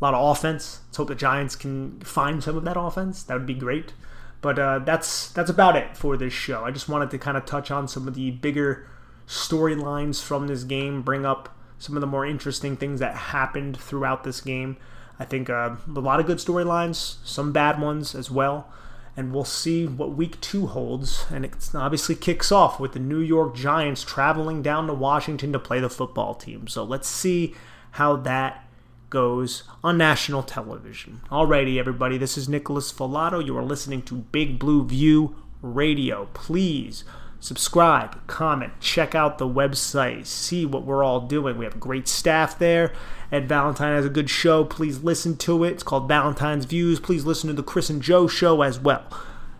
Lot 0.02 0.14
of 0.14 0.36
offense. 0.36 0.80
Let's 0.88 0.96
hope 0.96 1.08
the 1.08 1.14
Giants 1.14 1.56
can 1.56 2.00
find 2.00 2.42
some 2.42 2.56
of 2.56 2.64
that 2.64 2.78
offense. 2.78 3.22
That 3.22 3.34
would 3.34 3.46
be 3.46 3.54
great. 3.54 3.92
But 4.40 4.58
uh, 4.58 4.80
that's 4.80 5.30
that's 5.30 5.50
about 5.50 5.76
it 5.76 5.96
for 5.96 6.16
this 6.16 6.32
show. 6.32 6.64
I 6.64 6.72
just 6.72 6.88
wanted 6.88 7.10
to 7.10 7.18
kind 7.18 7.36
of 7.36 7.46
touch 7.46 7.70
on 7.70 7.86
some 7.86 8.08
of 8.08 8.14
the 8.14 8.32
bigger 8.32 8.88
storylines 9.26 10.22
from 10.22 10.48
this 10.48 10.64
game, 10.64 11.02
bring 11.02 11.24
up 11.24 11.56
some 11.78 11.96
of 11.96 12.00
the 12.00 12.06
more 12.06 12.26
interesting 12.26 12.76
things 12.76 13.00
that 13.00 13.14
happened 13.14 13.76
throughout 13.76 14.24
this 14.24 14.40
game. 14.40 14.76
I 15.18 15.24
think 15.24 15.48
uh, 15.48 15.76
a 15.86 16.00
lot 16.00 16.20
of 16.20 16.26
good 16.26 16.38
storylines, 16.38 17.16
some 17.24 17.52
bad 17.52 17.80
ones 17.80 18.14
as 18.14 18.30
well. 18.30 18.68
And 19.16 19.32
we'll 19.32 19.44
see 19.44 19.86
what 19.86 20.16
week 20.16 20.40
two 20.40 20.68
holds. 20.68 21.26
And 21.30 21.44
it 21.44 21.54
obviously 21.74 22.14
kicks 22.14 22.50
off 22.50 22.80
with 22.80 22.92
the 22.92 22.98
New 22.98 23.20
York 23.20 23.54
Giants 23.54 24.02
traveling 24.04 24.62
down 24.62 24.86
to 24.86 24.94
Washington 24.94 25.52
to 25.52 25.58
play 25.58 25.80
the 25.80 25.90
football 25.90 26.34
team. 26.34 26.66
So 26.66 26.82
let's 26.82 27.08
see 27.08 27.54
how 27.92 28.16
that 28.16 28.66
goes 29.12 29.64
on 29.84 29.98
national 29.98 30.42
television. 30.42 31.20
Alrighty, 31.30 31.78
everybody, 31.78 32.16
this 32.16 32.38
is 32.38 32.48
Nicholas 32.48 32.90
Falato. 32.90 33.44
You 33.44 33.58
are 33.58 33.62
listening 33.62 34.00
to 34.04 34.14
Big 34.14 34.58
Blue 34.58 34.86
View 34.86 35.36
Radio. 35.60 36.30
Please 36.32 37.04
subscribe, 37.38 38.26
comment, 38.26 38.72
check 38.80 39.14
out 39.14 39.36
the 39.36 39.46
website, 39.46 40.24
see 40.24 40.64
what 40.64 40.86
we're 40.86 41.04
all 41.04 41.20
doing. 41.20 41.58
We 41.58 41.66
have 41.66 41.78
great 41.78 42.08
staff 42.08 42.58
there. 42.58 42.94
Ed 43.30 43.46
Valentine 43.46 43.96
has 43.96 44.06
a 44.06 44.10
good 44.10 44.30
show. 44.30 44.64
Please 44.64 45.04
listen 45.04 45.36
to 45.36 45.62
it. 45.64 45.72
It's 45.72 45.82
called 45.82 46.08
Valentine's 46.08 46.64
Views. 46.64 46.98
Please 46.98 47.26
listen 47.26 47.48
to 47.48 47.54
the 47.54 47.62
Chris 47.62 47.90
and 47.90 48.00
Joe 48.00 48.26
show 48.26 48.62
as 48.62 48.80
well. 48.80 49.04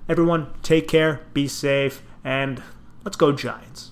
Everyone, 0.08 0.46
take 0.62 0.88
care, 0.88 1.20
be 1.34 1.46
safe, 1.46 2.02
and 2.24 2.62
let's 3.04 3.18
go, 3.18 3.32
Giants. 3.32 3.90